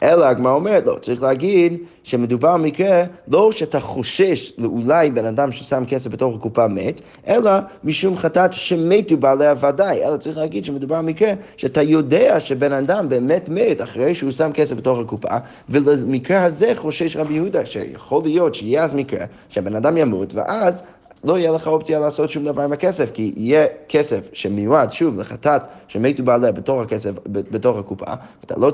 אלא 0.03 0.25
הגמרא 0.25 0.53
אומרת, 0.53 0.85
לא, 0.85 0.97
צריך 1.01 1.23
להגיד 1.23 1.77
שמדובר 2.03 2.53
במקרה 2.53 3.03
לא 3.27 3.51
שאתה 3.51 3.79
חושש 3.79 4.53
לאולי 4.57 5.11
בן 5.11 5.25
אדם 5.25 5.51
ששם 5.51 5.83
כסף 5.87 6.11
בתוך 6.11 6.35
הקופה 6.35 6.67
מת, 6.67 7.01
אלא 7.27 7.51
משום 7.83 8.17
חטאת 8.17 8.53
שמתו 8.53 9.17
בעליה 9.17 9.53
ודאי, 9.61 10.05
אלא 10.05 10.17
צריך 10.17 10.37
להגיד 10.37 10.65
שמדובר 10.65 10.97
במקרה 10.97 11.33
שאתה 11.57 11.81
יודע 11.81 12.39
שבן 12.39 12.73
אדם 12.73 13.09
באמת 13.09 13.49
מת 13.49 13.81
אחרי 13.81 14.15
שהוא 14.15 14.31
שם 14.31 14.51
כסף 14.53 14.75
בתוך 14.75 14.99
הקופה, 14.99 15.37
ולמקרה 15.69 16.43
הזה 16.43 16.71
חושש 16.75 17.15
רבי 17.15 17.33
יהודה, 17.33 17.65
שיכול 17.65 18.23
להיות 18.23 18.55
שיהיה 18.55 18.83
אז 18.83 18.93
מקרה 18.93 19.25
שהבן 19.49 19.75
אדם 19.75 19.97
ימות, 19.97 20.33
ואז 20.33 20.83
לא 21.23 21.37
יהיה 21.37 21.51
לך 21.51 21.67
אופציה 21.67 21.99
לעשות 21.99 22.29
שום 22.29 22.43
דבר 22.43 22.61
עם 22.61 22.71
הכסף, 22.71 23.11
כי 23.11 23.33
יהיה 23.35 23.65
כסף 23.89 24.19
שמיועד, 24.33 24.91
שוב, 24.91 25.19
לחטאת 25.19 25.61
שמתו 25.87 26.23
בעליה 26.23 26.51
בתוך 26.51 26.81
הכסף, 26.81 27.11
בתוך 27.25 27.77
הקופה, 27.77 28.05
אתה 28.45 28.55
לא 28.59 28.71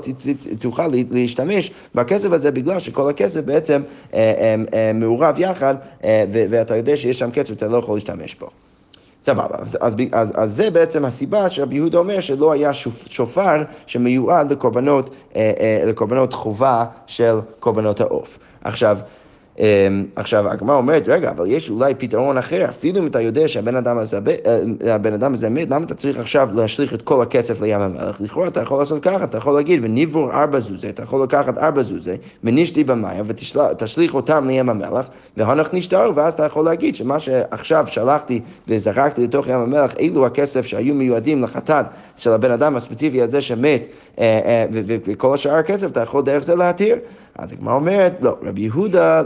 תוכל 0.60 0.86
להשתמש 1.10 1.70
בכסף 1.94 2.32
הזה 2.32 2.50
בגלל 2.50 2.80
שכל 2.80 3.10
הכסף 3.10 3.40
בעצם 3.40 3.82
אה, 4.14 4.18
אה, 4.18 4.54
אה, 4.74 4.92
מעורב 4.94 5.38
יחד, 5.38 5.74
ואתה 6.32 6.76
יודע 6.76 6.96
שיש 6.96 7.18
שם 7.18 7.30
כסף 7.30 7.50
ואתה 7.50 7.68
לא 7.68 7.76
יכול 7.76 7.96
להשתמש 7.96 8.34
בו. 8.34 8.46
סבבה, 9.24 9.56
אז, 9.58 9.78
אז, 9.80 9.94
אז, 10.12 10.32
אז 10.34 10.54
זה 10.54 10.70
בעצם 10.70 11.04
הסיבה 11.04 11.50
שרבי 11.50 11.76
יהודה 11.76 11.98
אומר 11.98 12.20
שלא 12.20 12.52
היה 12.52 12.72
שופר 13.06 13.62
שמיועד 13.86 14.52
לקורבנות, 14.52 15.10
לקורבנות 15.86 16.32
חובה 16.32 16.84
של 17.06 17.38
קורבנות 17.60 18.00
העוף. 18.00 18.38
עכשיו, 18.64 18.98
עכשיו, 20.16 20.48
הגמרא 20.48 20.76
אומרת, 20.76 21.08
רגע, 21.08 21.30
אבל 21.30 21.46
יש 21.50 21.70
אולי 21.70 21.94
פתרון 21.94 22.38
אחר, 22.38 22.66
אפילו 22.68 22.98
אם 22.98 23.06
אתה 23.06 23.20
יודע 23.20 23.48
שהבן 23.48 23.76
אדם 23.76 23.98
הזה, 23.98 24.18
אה, 24.46 24.94
הבן 24.94 25.12
אדם 25.12 25.34
הזה 25.34 25.48
מת, 25.48 25.70
למה 25.70 25.84
אתה 25.84 25.94
צריך 25.94 26.18
עכשיו 26.18 26.48
להשליך 26.54 26.94
את 26.94 27.02
כל 27.02 27.22
הכסף 27.22 27.60
לים 27.60 27.80
המלח? 27.80 28.20
לכאורה 28.20 28.48
אתה 28.48 28.62
יכול 28.62 28.78
לעשות 28.78 29.02
ככה, 29.02 29.24
אתה 29.24 29.38
יכול 29.38 29.54
להגיד, 29.54 29.84
וניבור 29.84 30.32
ארבע 30.32 30.60
זוזי, 30.60 30.88
אתה 30.88 31.02
יכול 31.02 31.22
לקחת 31.22 31.58
ארבע 31.58 31.82
זוזי, 31.82 32.14
מנישתי 32.44 32.84
במים, 32.84 33.24
ותשליך 33.26 34.14
אותם 34.14 34.46
לים 34.48 34.68
המלח, 34.68 35.06
והנח 35.36 35.68
נשתרו, 35.72 36.14
ואז 36.14 36.32
אתה 36.32 36.46
יכול 36.46 36.64
להגיד 36.64 36.96
שמה 36.96 37.18
שעכשיו 37.18 37.86
שלחתי 37.88 38.40
וזרקתי 38.68 39.24
לתוך 39.24 39.48
ים 39.48 39.60
המלח, 39.60 39.94
אלו 40.00 40.26
הכסף 40.26 40.66
שהיו 40.66 40.94
מיועדים 40.94 41.42
לחטאת 41.42 41.86
של 42.16 42.32
הבן 42.32 42.50
אדם 42.50 42.76
הספציפי 42.76 43.22
הזה 43.22 43.40
שמת, 43.40 43.86
אה, 44.18 44.40
אה, 44.44 44.66
וכל 45.06 45.34
השאר 45.34 45.54
הכסף, 45.54 45.90
אתה 45.90 46.00
יכול 46.00 46.22
דרך 46.22 46.44
זה 46.44 46.56
להתיר. 46.56 46.96
אז 47.40 47.52
הגמרא 47.52 47.74
אומרת, 47.74 48.20
לא, 48.22 48.36
רבי 48.42 48.60
יהודה, 48.60 49.22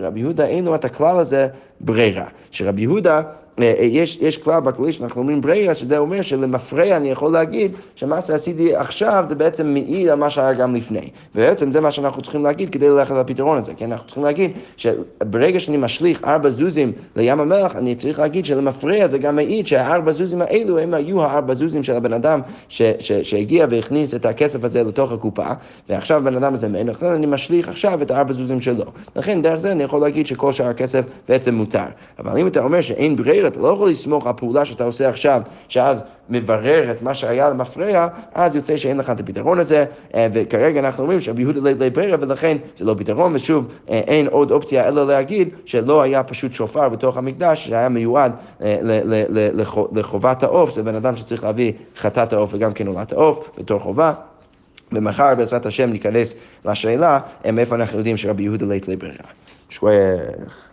רבי 0.00 0.20
יהודה 0.20 0.46
אין 0.46 0.64
לו 0.64 0.74
את 0.74 0.84
הכלל 0.84 1.18
הזה 1.18 1.48
ברירה. 1.82 2.26
שרבי 2.50 2.82
יהודה 2.82 3.22
אה, 3.58 3.74
אה, 3.78 3.84
יש, 3.84 4.18
יש 4.20 4.36
כלל 4.36 4.60
בכללי 4.60 4.92
שאנחנו 4.92 5.20
אומרים 5.20 5.40
ברירה, 5.40 5.74
שזה 5.74 5.98
אומר 5.98 6.22
שלמפרע 6.22 6.96
אני 6.96 7.10
יכול 7.10 7.32
להגיד 7.32 7.72
שמה 7.94 8.22
שעשיתי 8.22 8.76
עכשיו 8.76 9.24
זה 9.28 9.34
בעצם 9.34 9.66
מעיד 9.66 10.08
על 10.08 10.18
מה 10.18 10.30
שהיה 10.30 10.52
גם 10.52 10.74
לפני. 10.74 11.10
ובעצם 11.34 11.72
זה 11.72 11.80
מה 11.80 11.90
שאנחנו 11.90 12.22
צריכים 12.22 12.42
להגיד 12.42 12.70
כדי 12.70 12.88
ללכת 12.88 13.14
לפתרון 13.14 13.58
הזה, 13.58 13.72
כן? 13.76 13.92
אנחנו 13.92 14.06
צריכים 14.06 14.24
להגיד 14.24 14.50
שברגע 14.76 15.60
שאני 15.60 15.76
משליך 15.76 16.24
ארבע 16.24 16.50
זוזים 16.50 16.92
לים 17.16 17.40
המלח, 17.40 17.76
אני 17.76 17.94
צריך 17.94 18.18
להגיד 18.18 18.44
שלמפרע 18.44 19.06
זה 19.06 19.18
גם 19.18 19.36
מעיד 19.36 19.66
שהארבע 19.66 20.12
זוזים 20.12 20.42
האלו 20.42 20.78
הם 20.78 20.94
היו 20.94 21.22
הארבע 21.22 21.54
זוזים 21.54 21.82
של 21.82 21.94
הבן 21.94 22.12
אדם 22.12 22.40
ש, 22.68 22.82
ש, 22.98 23.12
שהגיע 23.12 23.66
והכניס 23.70 24.14
את 24.14 24.26
הכסף 24.26 24.64
הזה 24.64 24.82
לתוך 24.82 25.12
הקופה, 25.12 25.46
ועכשיו 25.88 26.16
הבן 26.16 26.36
אדם 26.36 26.54
הזה 26.54 26.68
לכן 26.68 27.06
אני 27.06 27.26
משליך 27.26 27.68
עכשיו 27.68 28.02
את 28.02 28.10
הארבע 28.10 28.32
זוזים 28.32 28.60
שלו. 28.60 28.84
לכן 29.16 29.42
דרך 29.42 29.56
זה 29.56 29.72
אני 29.72 29.82
יכול 29.82 30.00
להגיד 30.00 30.26
שכל 30.26 30.52
שאר 30.52 30.66
הכסף 30.66 31.04
בעצם 31.28 31.54
מותר. 31.54 31.71
אבל 32.18 32.38
אם 32.38 32.46
אתה 32.46 32.60
אומר 32.60 32.80
שאין 32.80 33.16
ברירה 33.16 33.48
אתה 33.48 33.60
לא 33.60 33.68
יכול 33.68 33.88
לסמוך 33.88 34.26
על 34.26 34.32
פעולה 34.36 34.64
שאתה 34.64 34.84
עושה 34.84 35.08
עכשיו, 35.08 35.42
שאז 35.68 36.02
מברר 36.30 36.90
את 36.90 37.02
מה 37.02 37.14
שהיה 37.14 37.50
למפרע, 37.50 38.08
אז 38.34 38.56
יוצא 38.56 38.76
שאין 38.76 38.96
לך 38.96 39.10
את 39.10 39.20
הפתרון 39.20 39.58
הזה, 39.58 39.84
אה, 40.14 40.26
וכרגע 40.32 40.80
אנחנו 40.80 41.02
אומרים 41.02 41.20
שרבי 41.20 41.42
יהודה 41.42 41.60
לידי 41.60 41.90
ברירה, 41.90 42.16
ולכן 42.20 42.56
זה 42.78 42.84
לא 42.84 42.94
פתרון, 42.98 43.34
ושוב, 43.34 43.66
אה, 43.90 43.98
אין 43.98 44.26
עוד 44.26 44.50
אופציה 44.50 44.88
אלא 44.88 45.06
להגיד 45.06 45.48
שלא 45.64 46.02
היה 46.02 46.22
פשוט 46.22 46.52
שופר 46.52 46.88
בתוך 46.88 47.16
המקדש 47.16 47.66
שהיה 47.66 47.88
מיועד 47.88 48.32
אה, 48.62 48.78
לחובת 49.92 50.42
העוף, 50.42 50.74
זה 50.74 50.82
בן 50.82 50.94
אדם 50.94 51.16
שצריך 51.16 51.44
להביא 51.44 51.72
חטאת 51.96 52.32
העוף 52.32 52.50
וגם 52.54 52.72
כן 52.72 52.86
עולת 52.86 53.12
העוף 53.12 53.50
בתור 53.58 53.80
חובה. 53.80 54.12
ומחר 54.92 55.34
בעזרת 55.34 55.66
השם 55.66 55.90
ניכנס 55.90 56.34
לשאלה 56.64 57.20
מאיפה 57.52 57.74
אנחנו 57.74 57.98
יודעים 57.98 58.16
שרבי 58.16 58.42
יהודה 58.42 58.66
לית 58.66 58.88
לברירה. 58.88 59.24
שווייך. 59.68 60.71